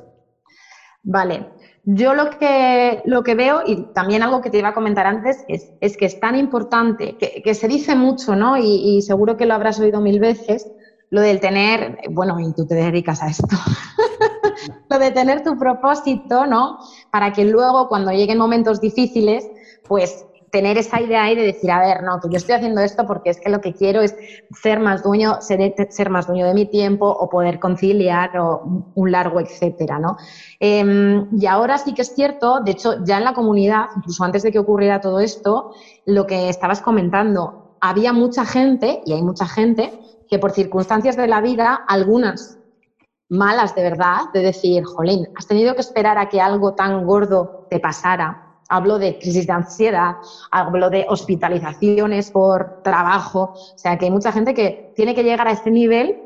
Vale. 1.02 1.48
Yo 1.84 2.14
lo 2.14 2.30
que, 2.30 3.02
lo 3.06 3.24
que 3.24 3.36
veo, 3.36 3.62
y 3.66 3.86
también 3.94 4.24
algo 4.24 4.42
que 4.42 4.50
te 4.50 4.60
iba 4.60 4.70
a 4.70 4.74
comentar 4.74 5.08
antes, 5.08 5.44
es, 5.48 5.98
que 5.98 6.06
es 6.06 6.20
tan 6.20 6.36
importante, 6.36 7.18
que, 7.18 7.54
se 7.54 7.68
dice 7.68 7.96
mucho, 7.96 8.36
¿no? 8.36 8.58
Y, 8.58 9.02
seguro 9.02 9.38
que 9.38 9.46
lo 9.46 9.54
habrás 9.54 9.80
oído 9.80 10.02
mil 10.02 10.20
veces, 10.20 10.68
lo 11.10 11.22
del 11.22 11.40
tener, 11.40 11.98
bueno, 12.12 12.40
y 12.40 12.54
tú 12.54 12.66
te 12.68 12.76
dedicas 12.76 13.24
a 13.24 13.28
esto, 13.28 13.48
lo 14.90 15.00
de 15.00 15.12
tener 15.12 15.42
tu 15.42 15.58
propósito, 15.58 16.46
¿no? 16.46 16.78
Para 17.12 17.32
que 17.34 17.46
luego, 17.46 17.88
cuando 17.88 18.12
lleguen 18.12 18.38
momentos 18.38 18.80
difíciles, 18.80 19.48
pues 19.88 20.26
tener 20.52 20.78
esa 20.78 21.02
idea 21.02 21.24
ahí 21.24 21.36
de 21.36 21.44
decir, 21.44 21.72
a 21.72 21.80
ver, 21.80 22.04
no, 22.04 22.20
que 22.20 22.30
yo 22.30 22.38
estoy 22.38 22.56
haciendo 22.56 22.82
esto 22.82 23.06
porque 23.06 23.30
es 23.30 23.40
que 23.40 23.50
lo 23.50 23.62
que 23.62 23.74
quiero 23.74 24.02
es 24.02 24.16
ser 24.62 24.80
más 24.80 25.04
dueño, 25.04 25.42
ser, 25.42 25.74
ser 25.90 26.10
más 26.10 26.28
dueño 26.28 26.46
de 26.46 26.54
mi 26.54 26.66
tiempo 26.66 27.08
o 27.08 27.30
poder 27.30 27.60
conciliar 27.60 28.38
o 28.38 28.92
un 28.96 29.12
largo 29.12 29.40
etcétera, 29.40 30.00
¿no? 30.00 30.18
Em, 30.60 31.28
y 31.38 31.46
ahora 31.46 31.78
sí 31.78 31.94
que 31.94 32.02
es 32.02 32.14
cierto, 32.14 32.60
de 32.62 32.72
hecho, 32.72 33.04
ya 33.04 33.18
en 33.18 33.24
la 33.24 33.34
comunidad, 33.34 33.88
incluso 33.96 34.24
antes 34.24 34.44
de 34.44 34.52
que 34.52 34.60
ocurriera 34.60 35.02
todo 35.02 35.20
esto, 35.20 35.74
lo 36.06 36.26
que 36.26 36.50
estabas 36.50 36.82
comentando, 36.82 37.78
había 37.82 38.14
mucha 38.14 38.46
gente, 38.46 39.02
y 39.06 39.14
hay 39.14 39.22
mucha 39.22 39.48
gente, 39.48 39.92
que 40.30 40.40
por 40.40 40.52
circunstancias 40.52 41.16
de 41.16 41.28
la 41.28 41.42
vida, 41.42 41.84
algunas 41.88 42.60
malas 43.30 43.76
de 43.76 43.84
verdad, 43.84 44.32
de 44.34 44.42
decir, 44.42 44.84
jolín, 44.84 45.28
has 45.36 45.48
tenido 45.48 45.76
que 45.76 45.82
esperar 45.82 46.18
a 46.18 46.30
que 46.30 46.42
algo 46.42 46.74
tan 46.74 47.06
gordo 47.06 47.68
te 47.70 47.80
pasara 47.80 48.49
hablo 48.70 49.00
de 49.00 49.18
crisis 49.18 49.48
de 49.48 49.54
ansiedad, 49.54 50.16
hablo 50.52 50.90
de 50.90 51.06
hospitalizaciones 51.10 52.32
por 52.32 52.82
trabajo, 52.84 53.54
o 53.56 53.78
sea 53.78 53.98
que 53.98 54.06
hay 54.06 54.12
mucha 54.12 54.32
gente 54.32 54.54
que 54.54 54.94
tiene 54.96 55.16
que 55.16 55.24
llegar 55.24 55.48
a 55.48 55.52
este 55.52 55.72
nivel 55.72 56.22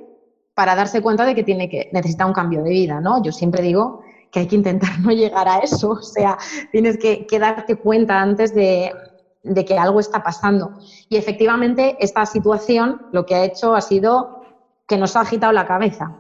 para 0.54 0.76
darse 0.76 1.02
cuenta 1.02 1.26
de 1.26 1.34
que 1.34 1.44
tiene 1.44 1.70
que 1.70 1.90
necesita 1.94 2.26
un 2.26 2.34
cambio 2.34 2.62
de 2.62 2.70
vida, 2.70 3.00
¿no? 3.00 3.24
Yo 3.24 3.32
siempre 3.32 3.64
digo 3.64 4.02
que 4.30 4.42
hay 4.42 4.48
que 4.48 4.56
intentar 4.56 5.00
no 5.00 5.12
llegar 5.12 5.48
a 5.48 5.60
eso, 5.60 5.92
o 5.92 6.02
sea, 6.02 6.38
tienes 6.72 6.98
que, 6.98 7.26
darte 7.40 7.78
cuenta 7.78 8.22
antes 8.22 8.54
de, 8.54 8.92
de 9.44 9.66
que 9.66 9.78
algo 9.78 10.00
está 10.00 10.22
pasando. 10.22 10.74
Y 11.10 11.16
efectivamente 11.16 11.96
esta 12.00 12.26
situación 12.26 13.08
lo 13.14 13.26
que 13.26 13.36
ha 13.36 13.46
hecho 13.46 13.74
ha 13.74 13.82
sido 13.82 14.42
que 14.86 14.98
nos 14.98 15.16
ha 15.16 15.22
agitado 15.22 15.54
la 15.54 15.66
cabeza. 15.66 16.18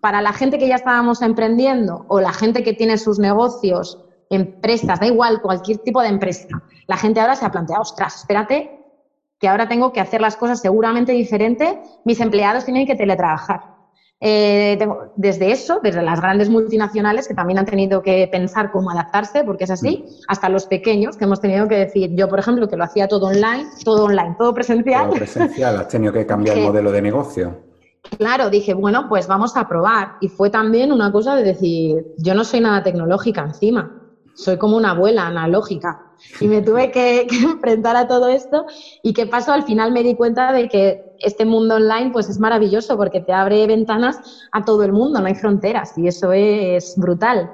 Para 0.00 0.22
la 0.22 0.32
gente 0.32 0.58
que 0.58 0.68
ya 0.68 0.76
estábamos 0.76 1.20
emprendiendo 1.22 2.04
o 2.06 2.20
la 2.20 2.32
gente 2.32 2.62
que 2.62 2.72
tiene 2.72 2.98
sus 2.98 3.18
negocios 3.18 3.98
empresas, 4.30 5.00
da 5.00 5.06
igual, 5.06 5.40
cualquier 5.40 5.78
tipo 5.78 6.02
de 6.02 6.08
empresa. 6.08 6.48
La 6.86 6.96
gente 6.96 7.20
ahora 7.20 7.36
se 7.36 7.44
ha 7.44 7.50
planteado, 7.50 7.82
ostras, 7.82 8.16
espérate, 8.16 8.78
que 9.38 9.48
ahora 9.48 9.68
tengo 9.68 9.92
que 9.92 10.00
hacer 10.00 10.20
las 10.20 10.36
cosas 10.36 10.60
seguramente 10.60 11.12
diferente, 11.12 11.80
mis 12.04 12.20
empleados 12.20 12.64
tienen 12.64 12.86
que 12.86 12.96
teletrabajar. 12.96 13.78
Eh, 14.20 14.76
desde 15.14 15.52
eso, 15.52 15.78
desde 15.80 16.02
las 16.02 16.20
grandes 16.20 16.48
multinacionales 16.48 17.28
que 17.28 17.34
también 17.34 17.60
han 17.60 17.66
tenido 17.66 18.02
que 18.02 18.28
pensar 18.30 18.72
cómo 18.72 18.90
adaptarse, 18.90 19.44
porque 19.44 19.62
es 19.64 19.70
así, 19.70 20.04
mm. 20.04 20.12
hasta 20.26 20.48
los 20.48 20.66
pequeños 20.66 21.16
que 21.16 21.24
hemos 21.24 21.40
tenido 21.40 21.68
que 21.68 21.76
decir, 21.76 22.10
yo 22.16 22.28
por 22.28 22.40
ejemplo, 22.40 22.68
que 22.68 22.76
lo 22.76 22.82
hacía 22.82 23.06
todo 23.06 23.26
online, 23.26 23.66
todo 23.84 24.06
online, 24.06 24.34
todo 24.36 24.52
presencial. 24.52 25.06
Todo 25.06 25.18
presencial, 25.18 25.76
has 25.76 25.88
tenido 25.88 26.12
que 26.12 26.26
cambiar 26.26 26.58
el 26.58 26.64
modelo 26.66 26.90
de 26.90 27.00
negocio. 27.00 27.68
Claro, 28.16 28.50
dije, 28.50 28.74
bueno, 28.74 29.08
pues 29.08 29.28
vamos 29.28 29.56
a 29.56 29.68
probar. 29.68 30.16
Y 30.20 30.28
fue 30.28 30.50
también 30.50 30.90
una 30.90 31.12
cosa 31.12 31.36
de 31.36 31.44
decir, 31.44 32.14
yo 32.16 32.34
no 32.34 32.42
soy 32.42 32.60
nada 32.60 32.82
tecnológica 32.82 33.42
encima 33.42 33.97
soy 34.38 34.56
como 34.56 34.76
una 34.76 34.92
abuela 34.92 35.26
analógica. 35.26 36.00
Y 36.40 36.46
me 36.46 36.62
tuve 36.62 36.92
que, 36.92 37.26
enfrentar 37.42 37.96
a 37.96 38.06
todo 38.06 38.28
esto. 38.28 38.66
¿Y 39.02 39.12
qué 39.12 39.26
pasó? 39.26 39.52
Al 39.52 39.64
final 39.64 39.92
me 39.92 40.04
di 40.04 40.14
cuenta 40.14 40.52
de 40.52 40.68
que 40.68 41.16
este 41.18 41.44
mundo 41.44 41.74
online 41.74 42.10
pues 42.12 42.28
es 42.28 42.38
maravilloso 42.38 42.96
porque 42.96 43.20
te 43.20 43.32
abre 43.32 43.66
ventanas 43.66 44.20
a 44.52 44.64
todo 44.64 44.84
el 44.84 44.92
mundo, 44.92 45.20
no 45.20 45.26
hay 45.26 45.34
fronteras 45.34 45.98
y 45.98 46.06
eso 46.06 46.32
es 46.32 46.94
brutal. 46.96 47.50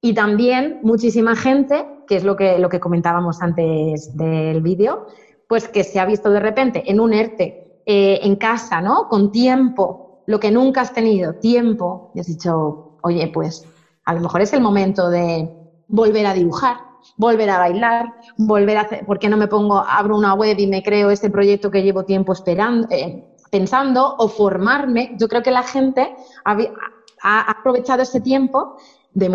Y 0.00 0.14
también 0.14 0.80
muchísima 0.82 1.36
gente, 1.36 1.86
que 2.08 2.16
es 2.16 2.24
lo 2.24 2.34
que, 2.34 2.58
lo 2.58 2.70
que 2.70 2.80
comentábamos 2.80 3.42
antes 3.42 4.16
del 4.16 4.62
vídeo, 4.62 5.06
pues 5.48 5.68
que 5.68 5.84
se 5.84 6.00
ha 6.00 6.06
visto 6.06 6.30
de 6.30 6.40
repente 6.40 6.90
en 6.90 6.98
un 6.98 7.12
ERTE, 7.12 7.82
eh, 7.84 8.20
en 8.22 8.36
casa, 8.36 8.80
¿no? 8.80 9.08
Con 9.08 9.30
tiempo, 9.30 10.22
lo 10.26 10.40
que 10.40 10.50
nunca 10.50 10.80
has 10.80 10.94
tenido, 10.94 11.34
tiempo, 11.34 12.10
y 12.14 12.20
has 12.20 12.26
dicho, 12.26 12.96
oye, 13.02 13.30
pues 13.32 13.64
a 14.06 14.14
lo 14.14 14.20
mejor 14.20 14.40
es 14.40 14.52
el 14.52 14.60
momento 14.60 15.10
de, 15.10 15.55
volver 15.88 16.26
a 16.26 16.34
dibujar, 16.34 16.78
volver 17.16 17.50
a 17.50 17.58
bailar, 17.58 18.14
volver 18.36 18.76
a 18.76 18.82
hacer, 18.82 19.06
¿por 19.06 19.18
qué 19.18 19.28
no 19.28 19.36
me 19.36 19.48
pongo, 19.48 19.78
abro 19.78 20.16
una 20.16 20.34
web 20.34 20.58
y 20.58 20.66
me 20.66 20.82
creo 20.82 21.10
este 21.10 21.30
proyecto 21.30 21.70
que 21.70 21.82
llevo 21.82 22.04
tiempo 22.04 22.32
esperando, 22.32 22.88
eh, 22.90 23.24
pensando 23.50 24.16
o 24.18 24.28
formarme? 24.28 25.16
Yo 25.18 25.28
creo 25.28 25.42
que 25.42 25.50
la 25.50 25.62
gente 25.62 26.14
ha, 26.44 27.50
aprovechado 27.50 28.02
ese 28.02 28.20
tiempo 28.20 28.76
de 29.12 29.28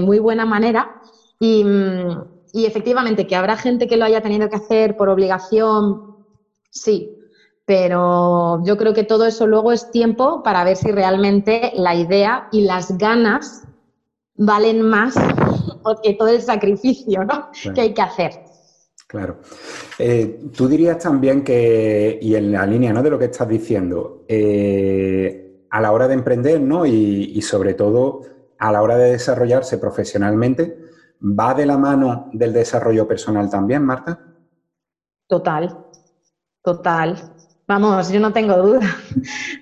muy, 0.00 0.18
buena 0.18 0.44
manera 0.44 1.00
y 1.38 1.64
efectivamente 2.64 3.26
que 3.26 3.36
habrá 3.36 3.56
gente 3.56 3.86
que 3.86 3.96
lo 3.96 4.04
haya 4.04 4.20
tenido 4.20 4.48
que 4.48 4.56
hacer 4.56 4.96
por 4.96 5.08
obligación, 5.08 6.16
sí, 6.70 7.16
pero 7.66 8.62
yo 8.64 8.76
creo 8.76 8.94
que 8.94 9.02
todo 9.02 9.26
eso 9.26 9.46
luego 9.46 9.72
es 9.72 9.90
tiempo 9.90 10.42
para 10.42 10.62
ver 10.62 10.76
si 10.76 10.92
realmente 10.92 11.72
la 11.74 11.94
idea 11.96 12.48
y 12.52 12.62
las 12.62 12.96
ganas 12.96 13.64
valen 14.36 14.82
más 14.82 15.16
que 16.02 16.14
todo 16.14 16.28
el 16.28 16.42
sacrificio 16.42 17.26
que 17.74 17.80
hay 17.80 17.94
que 17.94 18.02
hacer. 18.02 18.32
Claro. 19.06 19.38
Eh, 19.98 20.50
tú 20.56 20.66
dirías 20.66 20.98
también 20.98 21.44
que, 21.44 22.18
y 22.20 22.34
en 22.34 22.52
la 22.52 22.66
línea 22.66 22.92
¿no? 22.92 23.02
de 23.02 23.10
lo 23.10 23.18
que 23.18 23.26
estás 23.26 23.48
diciendo, 23.48 24.24
eh, 24.28 25.66
a 25.70 25.80
la 25.80 25.92
hora 25.92 26.08
de 26.08 26.14
emprender 26.14 26.60
¿no? 26.60 26.86
y, 26.86 27.40
sobre 27.42 27.74
todo 27.74 28.22
a 28.58 28.72
la 28.72 28.82
hora 28.82 28.96
de 28.96 29.12
desarrollarse 29.12 29.78
profesionalmente, 29.78 30.78
¿va 31.20 31.54
de 31.54 31.66
la 31.66 31.78
mano 31.78 32.30
del 32.32 32.52
desarrollo 32.52 33.06
personal 33.06 33.48
también, 33.48 33.84
Marta? 33.84 34.18
Total, 35.28 35.84
total. 36.62 37.16
Vamos, 37.68 38.10
yo 38.10 38.20
no 38.20 38.32
tengo 38.32 38.56
duda. 38.56 38.80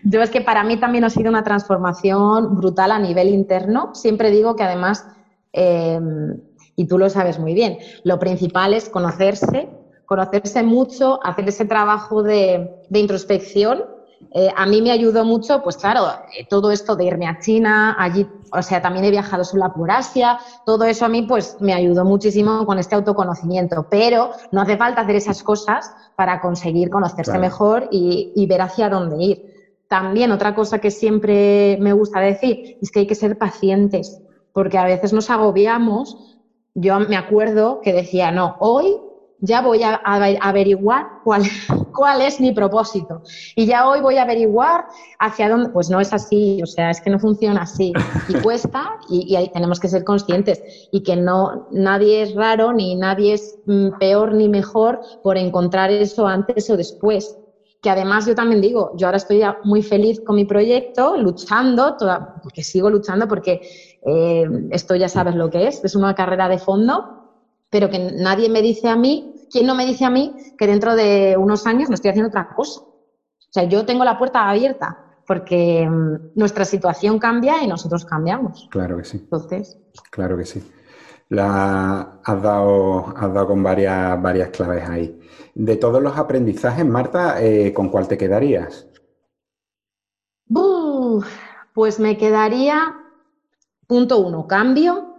Yo 0.05 0.23
es 0.23 0.31
que 0.31 0.43
para 0.43 0.63
mí 0.63 0.79
también 0.79 1.05
ha 1.05 1.11
sido 1.11 1.31
una 1.31 1.43
transformación 1.43 2.55
brutal 2.55 2.93
a 2.93 2.99
nivel 2.99 3.29
interno. 3.29 3.95
Siempre 3.95 4.31
digo 4.31 4.57
que 4.57 4.63
además 4.63 5.07
Em, 5.55 6.37
y 6.75 6.87
tú 6.87 6.99
lo 6.99 7.09
sabes 7.09 7.39
muy 7.39 7.55
bien. 7.55 7.79
Lo 8.03 8.19
principal 8.19 8.75
es 8.75 8.89
conocerse, 8.89 9.69
conocerse 10.05 10.65
mucho, 10.65 11.21
hacer 11.23 11.49
ese 11.49 11.65
trabajo 11.65 12.25
de, 12.25 12.83
introspección. 12.91 13.85
Eh, 14.33 14.51
a 14.57 14.67
mí 14.67 14.83
me 14.83 14.91
ayudó 14.91 15.25
mucho, 15.25 15.63
pues 15.63 15.77
claro, 15.77 16.07
eh, 16.37 16.45
todo 16.51 16.73
esto 16.73 16.97
de 16.97 17.05
irme 17.05 17.29
a 17.29 17.39
China, 17.39 17.95
allí, 17.97 18.27
o 18.53 18.63
sea, 18.63 18.83
también 18.83 19.05
he 19.05 19.11
viajado 19.13 19.45
sola 19.45 19.73
por 19.73 19.93
Asia, 19.93 20.39
todo 20.67 20.85
eso 20.85 21.05
a 21.05 21.09
mí 21.09 21.23
pues 21.23 21.57
me 21.61 21.73
ayudó 21.73 22.05
muchísimo 22.05 22.67
con 22.67 22.81
este 22.81 22.97
autoconocimiento, 22.97 23.87
pero 23.89 24.31
no 24.51 24.63
hace 24.63 24.77
falta 24.77 25.03
hacer 25.03 25.17
esas 25.17 25.43
cosas 25.45 25.89
para 26.17 26.41
conseguir 26.41 26.91
conocerse 26.91 27.39
mejor 27.39 27.89
y, 27.93 28.33
y 28.35 28.47
ver 28.47 28.63
hacia 28.63 28.89
dónde 28.89 29.23
ir. 29.23 29.55
También 29.89 30.33
otra 30.33 30.55
cosa 30.55 30.81
que 30.81 30.91
siempre 30.91 31.77
me 31.81 31.93
gusta 31.93 32.19
decir 32.19 32.79
es 32.83 32.91
que 32.91 33.01
hay 33.01 33.07
que 33.07 33.15
ser 33.15 33.39
pacientes 33.39 34.24
porque 34.55 34.79
a 34.79 34.85
veces 34.85 35.13
nos 35.13 35.29
agobiamos. 35.29 36.17
Yo 36.75 36.99
me 37.01 37.17
acuerdo 37.17 37.81
que 37.83 37.93
decía, 37.93 38.31
no, 38.31 38.57
hoy 38.61 38.97
ya 39.41 39.61
voy 39.61 39.83
a, 39.83 40.01
averiguar 40.41 41.07
cuál, 41.23 41.43
cuál 41.95 42.23
es 42.23 42.41
mi 42.41 42.53
propósito. 42.53 43.23
Y 43.57 43.67
ya 43.67 43.87
hoy 43.87 44.01
voy 44.01 44.17
a 44.17 44.23
averiguar 44.23 44.87
hacia 45.19 45.51
dónde. 45.51 45.71
Pues 45.71 45.91
no 45.91 46.01
es 46.01 46.13
así, 46.13 46.61
o 46.63 46.67
sea, 46.67 46.91
es 46.91 47.01
que 47.01 47.11
no 47.11 47.19
funciona 47.19 47.63
así. 47.63 47.93
Y 48.29 48.35
cuesta, 48.43 48.99
y, 49.09 49.37
ahí 49.37 49.51
tenemos 49.53 49.81
que 49.81 49.89
ser 49.89 50.05
conscientes. 50.05 50.63
Y 50.93 51.03
que 51.03 51.17
no, 51.17 51.69
nadie 51.71 52.23
es 52.23 52.35
raro, 52.35 52.73
ni 52.73 52.95
nadie 52.95 53.35
es 53.35 53.59
mm, 53.67 53.99
peor 53.99 54.35
ni 54.35 54.49
mejor 54.49 55.01
por 55.23 55.37
encontrar 55.37 55.91
eso 55.91 56.27
antes 56.27 56.71
o 56.71 56.77
después 56.77 57.37
que 57.85 57.91
además 57.91 58.25
yo 58.25 58.35
también 58.35 58.63
digo, 58.63 58.93
yo 58.97 59.07
ahora 59.07 59.19
estoy 59.19 59.43
muy 59.63 59.83
feliz 59.83 60.19
con 60.25 60.37
mi 60.37 60.47
proyecto, 60.47 61.19
luchando, 61.19 61.99
toda, 61.99 62.41
porque 62.43 62.65
sigo 62.65 62.89
luchando, 62.89 63.29
porque 63.29 63.61
eh, 64.07 64.45
esto 64.71 64.95
ya 64.97 65.09
sabes 65.09 65.35
lo 65.35 65.51
que 65.51 65.67
es, 65.67 65.83
es 65.85 65.95
una 65.95 66.15
carrera 66.15 66.49
de 66.49 66.59
fondo, 66.59 67.33
pero 67.71 67.91
que 67.91 67.99
nadie 67.99 68.49
me 68.49 68.63
dice 68.63 68.89
a 68.89 68.97
mí, 68.97 69.47
¿quién 69.51 69.67
no 69.67 69.75
me 69.75 69.87
dice 69.87 70.05
a 70.05 70.11
mí 70.11 70.35
que 70.59 70.67
dentro 70.67 70.95
de 70.95 71.37
unos 71.39 71.67
años 71.67 71.89
no 71.89 71.95
estoy 71.95 72.11
haciendo 72.11 72.29
otra 72.29 72.49
cosa? 72.55 72.81
O 72.81 73.51
sea, 73.51 73.65
yo 73.65 73.85
tengo 73.85 74.05
la 74.05 74.19
puerta 74.19 74.49
abierta 74.49 74.99
porque 75.27 75.89
mm, 75.89 76.33
nuestra 76.35 76.65
situación 76.65 77.19
cambia 77.19 77.63
y 77.63 77.67
nosotros 77.67 78.05
cambiamos. 78.05 78.69
Claro 78.71 78.97
que 78.97 79.05
sí. 79.05 79.19
Entonces. 79.19 79.79
Claro 80.11 80.37
que 80.37 80.45
sí. 80.45 80.63
La, 81.31 82.21
has, 82.23 82.43
dado, 82.43 83.07
has 83.17 83.33
dado 83.33 83.47
con 83.49 83.63
varias, 83.63 84.21
varias 84.21 84.51
claves 84.51 84.89
ahí. 84.89 85.19
De 85.55 85.77
todos 85.77 86.03
los 86.03 86.17
aprendizajes, 86.19 86.85
Marta, 86.85 87.43
eh, 87.43 87.73
¿con 87.73 87.89
cuál 87.89 88.09
te 88.09 88.19
quedarías? 88.19 88.89
pues 91.75 91.99
me 91.99 92.17
quedaría, 92.17 92.95
punto 93.87 94.19
uno, 94.19 94.47
cambio, 94.47 95.15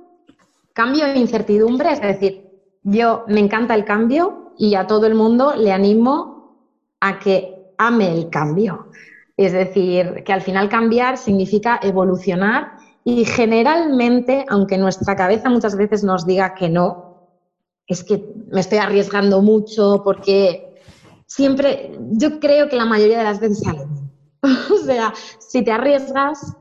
cambio 0.74 1.06
e 1.06 1.18
incertidumbre, 1.18 1.94
es 1.94 2.02
decir, 2.02 2.50
yo 2.84 3.24
me 3.28 3.40
encanta 3.40 3.76
el 3.76 3.86
cambio 3.86 4.54
y 4.58 4.76
a 4.76 4.88
todo 4.88 5.06
el 5.06 5.16
mundo 5.16 5.56
le 5.56 5.72
animo 5.72 6.58
a 7.00 7.20
que 7.20 7.74
ame 7.78 8.14
el 8.14 8.30
cambio. 8.30 8.88
Es 9.38 9.52
decir, 9.52 10.24
que 10.26 10.34
al 10.34 10.42
final 10.42 10.70
cambiar 10.70 11.18
significa 11.18 11.80
evolucionar 11.82 12.72
y 13.04 13.26
generalmente, 13.26 14.46
aunque 14.50 14.78
nuestra 14.78 15.16
cabeza 15.16 15.50
muchas 15.50 15.76
veces 15.76 16.04
nos 16.04 16.26
diga 16.26 16.54
que 16.54 16.70
no, 16.70 17.30
es 17.88 18.04
que 18.04 18.24
me 18.48 18.62
estoy 18.62 18.80
arriesgando 18.80 19.42
mucho 19.42 20.02
porque 20.04 20.76
siempre, 21.28 21.98
yo 22.12 22.40
creo 22.40 22.70
que 22.70 22.78
la 22.78 22.86
mayoría 22.86 23.20
de 23.20 23.24
las 23.26 23.40
veces 23.40 23.60
sale 23.60 23.86
o 24.74 24.78
sea, 24.86 25.14
si 25.40 25.64
te 25.64 25.72
arriesgas, 25.72 26.56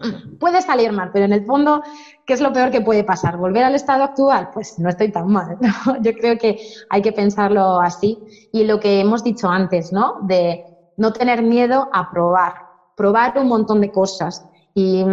puede 0.38 0.62
salir 0.62 0.92
mal, 0.92 1.10
pero 1.12 1.24
en 1.26 1.32
el 1.32 1.44
fondo, 1.44 1.80
¿qué 2.24 2.34
es 2.34 2.40
lo 2.40 2.52
peor 2.52 2.70
que 2.70 2.80
puede 2.80 3.04
pasar? 3.04 3.36
¿Volver 3.36 3.64
al 3.64 3.74
estado 3.74 4.04
actual? 4.04 4.48
Pues 4.52 4.74
no 4.78 4.88
estoy 4.88 5.10
tan 5.12 5.26
mal. 5.28 5.56
Yo 6.00 6.12
creo 6.12 6.36
que 6.38 6.56
hay 6.88 7.02
que 7.02 7.12
pensarlo 7.12 7.80
así. 7.80 8.18
Y 8.52 8.64
lo 8.64 8.78
que 8.80 9.00
hemos 9.00 9.22
dicho 9.22 9.48
antes, 9.48 9.92
¿no? 9.92 10.14
De 10.22 10.60
no 10.96 11.12
tener 11.12 11.42
miedo 11.42 11.88
a 11.92 12.08
probar, 12.10 12.52
probar 12.94 13.32
un 13.36 13.48
montón 13.48 13.80
de 13.80 13.90
cosas 13.90 14.42
y, 14.74 15.04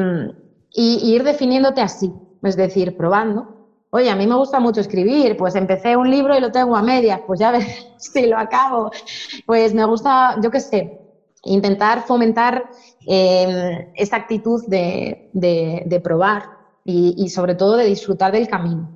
y 0.71 1.13
ir 1.15 1.23
definiéndote 1.23 1.81
así, 1.81 2.11
es 2.41 2.55
decir, 2.55 2.95
probando 2.95 3.47
Oye, 3.89 4.09
a 4.09 4.15
mí 4.17 4.27
me 4.27 4.35
gusta 4.35 4.59
mucho 4.59 4.81
escribir, 4.81 5.37
pues 5.37 5.55
empecé 5.55 5.95
un 5.95 6.11
libro 6.11 6.35
y 6.37 6.41
lo 6.41 6.51
tengo 6.51 6.75
a 6.75 6.81
medias, 6.81 7.21
pues 7.25 7.39
ya 7.39 7.51
ves 7.53 7.65
si 7.97 8.25
lo 8.27 8.37
acabo. 8.37 8.91
Pues 9.45 9.73
me 9.73 9.85
gusta, 9.85 10.35
yo 10.43 10.51
qué 10.51 10.59
sé, 10.59 10.91
intentar 11.47 12.03
fomentar 12.05 12.69
eh, 13.05 13.91
esa 13.95 14.17
actitud 14.17 14.63
de, 14.67 16.01
probar 16.03 16.43
y, 16.85 17.29
sobre 17.29 17.55
todo 17.55 17.77
de 17.77 17.85
disfrutar 17.85 18.31
del 18.31 18.47
camino, 18.47 18.89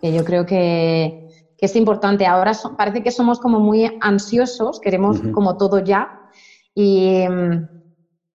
que 0.00 0.12
yo 0.12 0.24
creo 0.24 0.46
que, 0.46 1.18
es 1.58 1.76
importante. 1.76 2.26
Ahora 2.26 2.52
parece 2.76 3.04
que 3.04 3.12
somos 3.12 3.38
como 3.38 3.60
muy 3.60 3.88
ansiosos, 4.00 4.80
queremos 4.80 5.20
como 5.32 5.56
todo 5.56 5.78
ya 5.78 6.28
y 6.74 7.24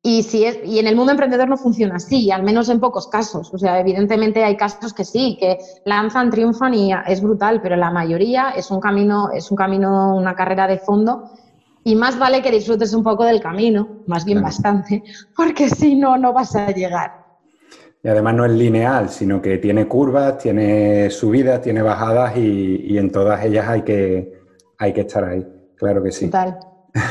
y, 0.08 0.24
si 0.24 0.46
es, 0.46 0.60
y 0.64 0.80
en 0.80 0.88
el 0.88 0.96
mundo 0.96 1.12
emprendedor 1.12 1.50
no 1.50 1.58
funciona 1.58 1.96
así, 1.96 2.32
al 2.32 2.42
menos 2.42 2.70
en 2.70 2.80
pocos 2.80 3.08
casos. 3.08 3.54
O 3.54 3.58
sea, 3.58 3.78
evidentemente 3.82 4.42
hay 4.42 4.56
casos 4.56 4.94
que 4.94 5.04
sí, 5.04 5.36
que 5.38 5.58
lanzan, 5.84 6.30
triunfan 6.30 6.74
y 6.74 6.92
es 7.08 7.22
brutal, 7.22 7.62
pero 7.62 7.76
la 7.76 7.92
mayoría 7.92 8.52
es 8.52 8.72
un 8.72 8.80
camino, 8.80 9.32
es 9.34 9.52
un 9.52 9.58
camino, 9.58 10.16
una 10.16 10.34
carrera 10.34 10.66
de 10.66 10.78
fondo. 10.78 11.30
Y 11.88 11.96
más 11.96 12.20
vale 12.20 12.42
que 12.42 12.52
disfrutes 12.52 12.94
un 12.94 13.02
poco 13.02 13.24
del 13.24 13.40
camino, 13.40 14.04
más 14.08 14.26
bien 14.26 14.42
bastante, 14.42 15.02
porque 15.34 15.70
si 15.80 15.96
no, 15.96 16.18
no 16.18 16.34
vas 16.34 16.54
a 16.54 16.70
llegar. 16.72 17.26
Y 18.04 18.10
además 18.10 18.36
no 18.36 18.44
es 18.44 18.52
lineal, 18.52 19.10
sino 19.10 19.42
que 19.42 19.58
tiene 19.58 19.88
curvas, 19.88 20.38
tiene 20.38 21.10
subidas, 21.10 21.62
tiene 21.62 21.82
bajadas 21.82 22.36
y, 22.36 22.92
y 22.92 22.98
en 22.98 23.10
todas 23.10 23.42
ellas 23.46 23.70
hay 23.70 23.84
que, 23.84 24.34
hay 24.78 24.92
que 24.92 25.02
estar 25.02 25.24
ahí. 25.24 25.48
Claro 25.78 26.04
que 26.04 26.12
sí. 26.12 26.26
Total, 26.26 26.60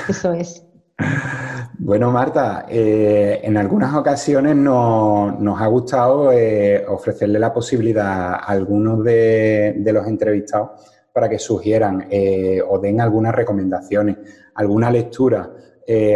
eso 0.09 0.35
es. 0.35 0.63
Bueno, 1.79 2.11
Marta, 2.11 2.67
eh, 2.69 3.41
en 3.45 3.57
algunas 3.57 3.95
ocasiones 3.95 4.57
nos 4.57 5.61
ha 5.61 5.67
gustado 5.67 6.33
eh, 6.33 6.85
ofrecerle 6.89 7.39
la 7.39 7.53
posibilidad 7.53 8.33
a 8.33 8.37
algunos 8.37 9.05
de, 9.05 9.81
los 9.93 10.07
entrevistados 10.07 10.71
para 11.13 11.29
que 11.29 11.39
sugieran 11.39 12.09
eh, 12.11 12.61
o 12.67 12.79
den 12.79 13.01
algunas 13.01 13.35
recomendaciones, 13.35 14.17
alguna 14.57 14.91
lectura, 14.91 15.53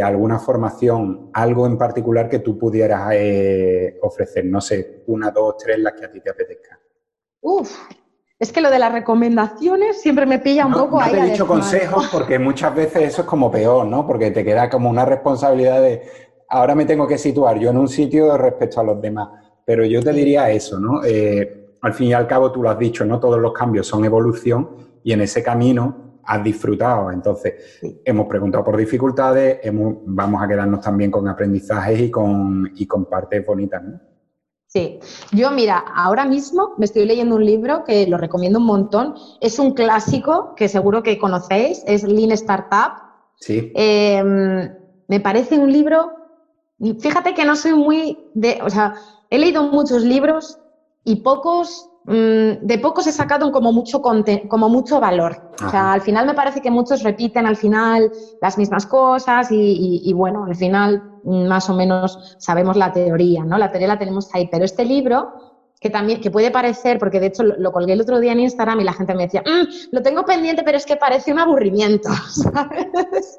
alguna 0.03 0.39
formación, 0.39 1.31
algo 1.33 1.67
en 1.67 1.79
particular 1.79 2.29
que 2.29 2.41
tú 2.41 2.59
pudieras 2.59 3.13
ofrecer. 4.03 4.45
No 4.47 4.61
sé, 4.61 5.05
una, 5.07 5.31
dos, 5.31 5.57
tres, 5.59 5.79
las 5.79 5.93
que 5.93 6.07
a 6.07 6.11
ti 6.11 6.21
te 6.21 6.31
apetezca. 6.31 6.81
Uf, 7.41 7.71
es 8.41 8.53
que 8.53 8.63
lo 8.63 8.71
de 8.71 8.79
las 8.79 8.91
recomendaciones 8.91 10.01
siempre 10.01 10.25
me 10.25 10.39
pilla 10.39 10.65
un 10.65 10.73
poco 10.73 10.99
no 10.99 11.11
te 11.11 11.19
he 11.19 11.25
dicho 11.25 11.47
consejos 11.47 12.09
porque 12.11 12.39
muchas 12.39 12.75
veces 12.75 13.03
eso 13.03 13.21
es 13.23 13.29
como 13.29 13.51
peor, 13.51 13.87
¿no? 13.87 14.07
Porque 14.07 14.31
te 14.31 14.43
queda 14.43 14.71
como 14.71 14.89
una 14.89 15.05
responsabilidad 15.05 15.83
de 15.83 16.03
ahora 16.49 16.75
me 16.75 16.87
tengo 16.87 17.07
que 17.07 17.19
situar 17.19 17.59
yo 17.59 17.69
en 17.69 17.77
un 17.77 17.89
sitio 17.89 18.37
respecto 18.39 18.81
a 18.81 18.85
los 18.85 19.01
demás. 19.01 19.29
Pero 19.65 19.85
yo 19.85 20.03
te 20.03 20.13
diría 20.13 20.51
eso, 20.51 20.81
¿no? 20.81 21.05
Eh, 21.05 21.77
al 21.83 21.93
fin 21.93 22.09
y 22.09 22.13
al 22.15 22.27
cabo 22.27 22.51
tú 22.51 22.63
lo 22.63 22.71
has 22.71 22.79
dicho, 22.79 23.05
no 23.05 23.21
todos 23.21 23.39
los 23.39 23.53
cambios 23.53 23.87
son 23.87 24.07
evolución 24.07 24.71
y 25.05 25.13
en 25.13 25.21
ese 25.21 25.43
camino 25.43 26.10
has 26.25 26.43
disfrutado. 26.43 27.11
Entonces, 27.11 27.81
hemos 28.05 28.27
preguntado 28.27 28.65
por 28.65 28.77
dificultades, 28.77 29.61
vamos 29.73 30.43
a 30.43 30.49
quedarnos 30.49 30.81
también 30.81 31.11
con 31.11 31.29
aprendizajes 31.29 32.01
y 32.01 32.11
con, 32.11 32.71
y 32.75 32.87
con 32.87 33.07
partes 33.07 33.45
bonitas, 33.45 33.83
¿no? 33.83 34.01
Sí, 34.73 35.01
yo 35.33 35.51
mira, 35.51 35.79
ahora 35.79 36.25
mismo 36.25 36.75
me 36.79 36.85
estoy 36.85 37.05
leyendo 37.05 37.35
un 37.35 37.45
libro 37.45 37.83
que 37.83 38.07
lo 38.07 38.19
recomiendo 38.19 38.61
un 38.61 38.67
montón. 38.67 39.17
Es 39.41 39.59
un 39.59 39.75
clásico 39.75 40.55
que 40.55 40.69
seguro 40.69 41.03
que 41.03 41.19
conocéis, 41.19 41.83
es 41.89 42.05
Lean 42.05 42.31
Startup. 42.31 42.93
Sí. 43.41 43.73
Em, 43.75 44.73
me 45.09 45.19
parece 45.19 45.59
un 45.59 45.73
libro, 45.73 46.13
fíjate 47.01 47.35
que 47.35 47.45
no 47.45 47.57
soy 47.57 47.75
muy 47.75 48.31
de, 48.35 48.61
o 48.63 48.71
sea, 48.71 48.95
he 49.29 49.41
leído 49.41 49.65
muchos 49.65 50.05
libros 50.05 50.61
y 51.03 51.17
pocos 51.17 51.90
de 52.05 52.79
pocos 52.79 53.07
he 53.07 53.13
sacado 53.13 53.53
como 53.53 53.73
mucho, 53.73 54.01
como 54.01 54.69
mucho 54.69 55.01
valor. 55.01 55.53
O 55.65 55.71
sea, 55.71 55.93
al 55.93 56.01
final 56.01 56.27
me 56.27 56.35
parece 56.35 56.61
que 56.61 56.71
muchos 56.71 57.03
repiten 57.03 57.47
al 57.47 57.57
final 57.57 58.11
las 58.41 58.57
mismas 58.59 58.87
cosas 58.87 59.49
y, 59.51 60.13
bueno, 60.15 60.45
al 60.45 60.57
final 60.57 61.03
mm, 61.25 61.47
más 61.47 61.69
o 61.69 61.75
menos 61.75 62.37
sabemos 62.39 62.77
la 62.77 62.93
teoría, 62.93 63.45
¿no? 63.45 63.59
La 63.59 63.71
teoría 63.71 63.89
la 63.89 63.99
tenemos 63.99 64.29
ahí. 64.35 64.49
Pero 64.51 64.65
este 64.65 64.85
libro, 64.85 65.51
que 65.79 65.91
también, 65.91 66.21
que 66.21 66.31
puede 66.31 66.51
parecer, 66.51 66.99
porque 66.99 67.21
de 67.21 67.27
hecho 67.27 67.43
lo, 67.43 67.73
colgué 67.73 67.93
el 67.93 68.01
otro 68.01 68.19
día 68.19 68.33
en 68.33 68.41
Instagram 68.41 68.81
y 68.81 68.85
la 68.85 68.93
gente 68.95 69.15
me 69.15 69.25
decía, 69.25 69.43
mm, 69.43 69.95
lo 69.95 70.03
tengo 70.03 70.25
pendiente, 70.25 70.63
pero 70.65 70.79
es 70.79 70.87
que 70.87 70.97
parece 70.97 71.33
un 71.33 71.39
aburrimiento, 71.39 72.09
¿sabes? 72.31 73.39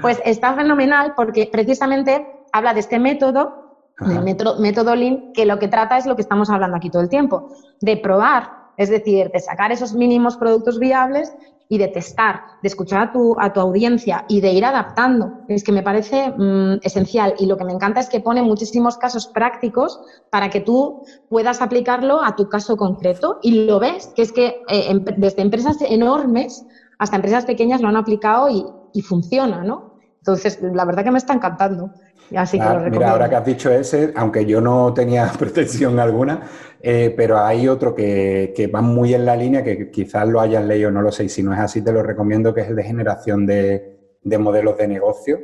Pues 0.00 0.22
está 0.24 0.54
fenomenal 0.54 1.14
porque 1.16 1.48
precisamente 1.50 2.26
habla 2.52 2.72
de 2.72 2.80
este 2.80 3.00
método 3.00 3.63
el 4.00 4.22
método, 4.22 4.58
método 4.60 4.94
Lean, 4.94 5.32
que 5.32 5.46
lo 5.46 5.58
que 5.58 5.68
trata 5.68 5.96
es 5.96 6.06
lo 6.06 6.16
que 6.16 6.22
estamos 6.22 6.50
hablando 6.50 6.76
aquí 6.76 6.90
todo 6.90 7.02
el 7.02 7.08
tiempo, 7.08 7.48
de 7.80 7.96
probar, 7.96 8.50
es 8.76 8.90
decir, 8.90 9.30
de 9.32 9.40
sacar 9.40 9.70
esos 9.72 9.94
mínimos 9.94 10.36
productos 10.36 10.78
viables 10.78 11.32
y 11.68 11.78
de 11.78 11.88
testar, 11.88 12.42
de 12.62 12.68
escuchar 12.68 13.08
a 13.08 13.12
tu, 13.12 13.36
a 13.38 13.52
tu 13.52 13.60
audiencia 13.60 14.24
y 14.28 14.40
de 14.40 14.52
ir 14.52 14.64
adaptando. 14.64 15.32
Es 15.48 15.64
que 15.64 15.72
me 15.72 15.82
parece 15.82 16.30
mm, 16.30 16.80
esencial 16.82 17.34
y 17.38 17.46
lo 17.46 17.56
que 17.56 17.64
me 17.64 17.72
encanta 17.72 18.00
es 18.00 18.08
que 18.08 18.20
pone 18.20 18.42
muchísimos 18.42 18.96
casos 18.96 19.28
prácticos 19.28 20.00
para 20.30 20.50
que 20.50 20.60
tú 20.60 21.02
puedas 21.28 21.62
aplicarlo 21.62 22.22
a 22.22 22.36
tu 22.36 22.48
caso 22.48 22.76
concreto 22.76 23.38
y 23.42 23.64
lo 23.64 23.78
ves, 23.78 24.12
que 24.14 24.22
es 24.22 24.32
que 24.32 24.62
eh, 24.68 25.00
desde 25.16 25.42
empresas 25.42 25.78
enormes 25.80 26.66
hasta 26.98 27.16
empresas 27.16 27.44
pequeñas 27.44 27.80
lo 27.80 27.88
han 27.88 27.96
aplicado 27.96 28.48
y, 28.50 28.64
y 28.92 29.02
funciona, 29.02 29.62
¿no? 29.62 29.94
Entonces, 30.18 30.58
la 30.62 30.86
verdad 30.86 31.04
que 31.04 31.10
me 31.10 31.18
está 31.18 31.34
encantando. 31.34 31.90
Así 32.34 32.58
que 32.58 32.64
lo 32.64 32.80
mira, 32.90 33.10
ahora 33.10 33.28
que 33.28 33.36
has 33.36 33.44
dicho 33.44 33.70
ese, 33.70 34.12
aunque 34.16 34.46
yo 34.46 34.60
no 34.60 34.92
tenía 34.94 35.30
pretensión 35.38 35.98
alguna, 35.98 36.42
eh, 36.80 37.12
pero 37.16 37.38
hay 37.38 37.68
otro 37.68 37.94
que, 37.94 38.52
que, 38.56 38.66
va 38.66 38.80
muy 38.80 39.14
en 39.14 39.24
la 39.24 39.36
línea, 39.36 39.62
que 39.62 39.90
quizás 39.90 40.26
lo 40.28 40.40
hayas 40.40 40.64
leído, 40.64 40.90
no 40.90 41.02
lo 41.02 41.12
sé, 41.12 41.24
y 41.24 41.28
si 41.28 41.42
no 41.42 41.52
es 41.52 41.60
así 41.60 41.82
te 41.82 41.92
lo 41.92 42.02
recomiendo, 42.02 42.54
que 42.54 42.62
es 42.62 42.68
el 42.68 42.76
de 42.76 42.82
generación 42.82 43.46
de, 43.46 43.98
modelos 44.38 44.76
de 44.78 44.88
negocio, 44.88 45.40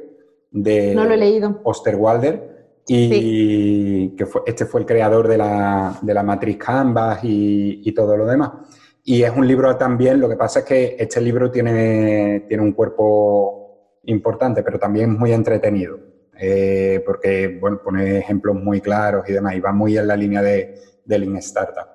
de 0.50 0.94
no 0.94 1.04
lo 1.04 1.14
he 1.14 1.16
leído. 1.16 1.60
Osterwalder, 1.64 2.50
y 2.86 4.16
que 4.16 4.26
fue, 4.26 4.42
este 4.46 4.66
fue 4.66 4.80
el 4.80 4.86
creador 4.86 5.28
de 5.28 5.38
la, 5.38 5.98
de 6.02 6.12
la 6.12 6.22
matriz 6.22 6.56
Canvas 6.56 7.20
y, 7.22 7.82
y, 7.84 7.92
todo 7.92 8.16
lo 8.16 8.26
demás. 8.26 8.50
Y 9.04 9.22
es 9.22 9.30
un 9.34 9.46
libro 9.46 9.76
también, 9.76 10.20
lo 10.20 10.28
que 10.28 10.36
pasa 10.36 10.60
es 10.60 10.64
que 10.64 10.96
este 10.98 11.20
libro 11.20 11.50
tiene, 11.50 12.46
tiene 12.48 12.62
un 12.62 12.72
cuerpo 12.72 13.98
importante, 14.04 14.62
pero 14.62 14.78
también 14.78 15.16
muy 15.16 15.32
entretenido. 15.32 16.09
Eh, 16.42 17.03
porque 17.05 17.59
bueno, 17.61 17.81
pone 17.85 18.18
ejemplos 18.18 18.57
muy 18.57 18.81
claros 18.81 19.29
y 19.29 19.33
demás, 19.33 19.55
y 19.55 19.61
va 19.61 19.72
muy 19.72 19.98
en 19.98 20.07
la 20.07 20.16
línea 20.16 20.40
de, 20.40 20.74
del 21.05 21.20
Lean 21.22 21.37
Startup. 21.37 21.87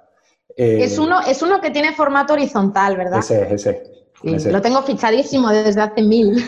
Eh, 0.55 0.83
es, 0.83 0.99
uno, 0.99 1.19
es 1.21 1.41
uno 1.41 1.59
que 1.59 1.71
tiene 1.71 1.93
formato 1.93 2.33
horizontal, 2.33 2.95
¿verdad? 2.95 3.19
Ese, 3.19 3.53
ese. 3.53 3.83
ese. 4.23 4.51
Lo 4.51 4.61
tengo 4.61 4.83
fichadísimo 4.83 5.49
desde 5.49 5.81
hace 5.81 6.03
mil. 6.03 6.35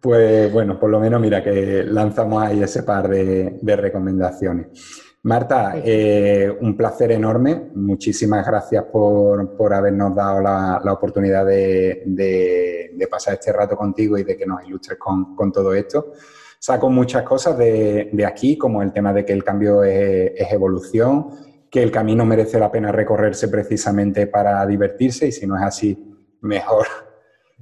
pues 0.00 0.50
bueno, 0.52 0.80
por 0.80 0.88
lo 0.88 0.98
menos 0.98 1.20
mira 1.20 1.44
que 1.44 1.84
lanzamos 1.84 2.42
ahí 2.42 2.62
ese 2.62 2.82
par 2.82 3.08
de, 3.08 3.58
de 3.60 3.76
recomendaciones. 3.76 5.05
Marta, 5.26 5.72
eh, 5.84 6.56
un 6.60 6.76
placer 6.76 7.10
enorme. 7.10 7.70
Muchísimas 7.74 8.46
gracias 8.46 8.84
por, 8.84 9.74
habernos 9.74 10.14
dado 10.14 10.40
la, 10.40 10.92
oportunidad 10.92 11.44
de, 11.44 12.96
pasar 13.10 13.34
este 13.34 13.52
rato 13.52 13.76
contigo 13.76 14.16
y 14.16 14.22
de 14.22 14.36
que 14.36 14.46
nos 14.46 14.64
ilustres 14.64 14.96
con, 14.96 15.50
todo 15.50 15.74
esto. 15.74 16.12
Saco 16.60 16.90
muchas 16.90 17.24
cosas 17.24 17.58
de, 17.58 18.24
aquí, 18.24 18.56
como 18.56 18.82
el 18.82 18.92
tema 18.92 19.12
de 19.12 19.24
que 19.24 19.32
el 19.32 19.42
cambio 19.42 19.82
es, 19.82 20.52
evolución, 20.52 21.30
que 21.72 21.82
el 21.82 21.90
camino 21.90 22.24
merece 22.24 22.60
la 22.60 22.70
pena 22.70 22.92
recorrerse 22.92 23.48
precisamente 23.48 24.28
para 24.28 24.64
divertirse 24.64 25.26
y 25.26 25.32
si 25.32 25.44
no 25.44 25.56
es 25.56 25.62
así, 25.64 26.16
mejor. 26.42 26.86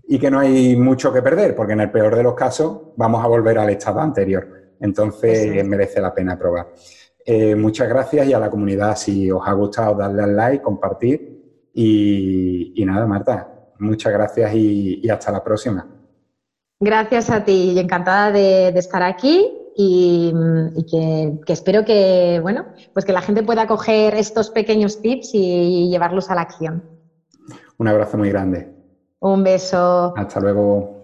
Y 0.06 0.18
que 0.18 0.30
no 0.30 0.40
hay 0.40 0.76
mucho 0.76 1.10
que 1.14 1.22
perder, 1.22 1.56
porque 1.56 1.72
en 1.72 1.80
el 1.80 1.90
peor 1.90 2.14
de 2.14 2.24
los 2.24 2.34
casos 2.34 2.92
vamos 2.94 3.24
a 3.24 3.26
volver 3.26 3.56
al 3.56 3.70
estado 3.70 4.00
anterior. 4.00 4.74
Entonces 4.80 5.64
merece 5.64 5.98
la 5.98 6.12
pena 6.12 6.38
probar. 6.38 6.66
Eh, 7.26 7.56
muchas 7.56 7.88
gracias 7.88 8.26
y 8.26 8.32
a 8.32 8.38
la 8.38 8.50
comunidad, 8.50 8.96
si 8.96 9.30
os 9.30 9.42
ha 9.46 9.52
gustado, 9.52 9.94
darle 9.94 10.22
al 10.22 10.36
like, 10.36 10.62
compartir. 10.62 11.70
Y, 11.72 12.82
nada, 12.86 13.06
Marta, 13.06 13.70
muchas 13.78 14.12
gracias 14.12 14.54
y, 14.54 15.08
hasta 15.08 15.32
la 15.32 15.42
próxima. 15.42 15.86
Gracias 16.78 17.30
a 17.30 17.44
ti 17.44 17.72
y 17.74 17.78
encantada 17.78 18.30
de, 18.30 18.68
estar 18.68 19.02
aquí 19.02 19.50
y, 19.76 20.32
que, 20.90 21.40
que, 21.44 21.52
espero 21.52 21.84
que, 21.84 22.40
bueno, 22.42 22.66
pues 22.92 23.04
que 23.04 23.12
la 23.12 23.22
gente 23.22 23.42
pueda 23.42 23.66
coger 23.66 24.14
estos 24.14 24.50
pequeños 24.50 25.00
tips 25.00 25.30
y 25.34 25.88
llevarlos 25.90 26.30
a 26.30 26.34
la 26.34 26.42
acción. 26.42 26.84
Un 27.78 27.88
abrazo 27.88 28.18
muy 28.18 28.28
grande. 28.28 28.72
Un 29.20 29.42
beso. 29.42 30.12
Hasta 30.16 30.38
luego. 30.40 31.03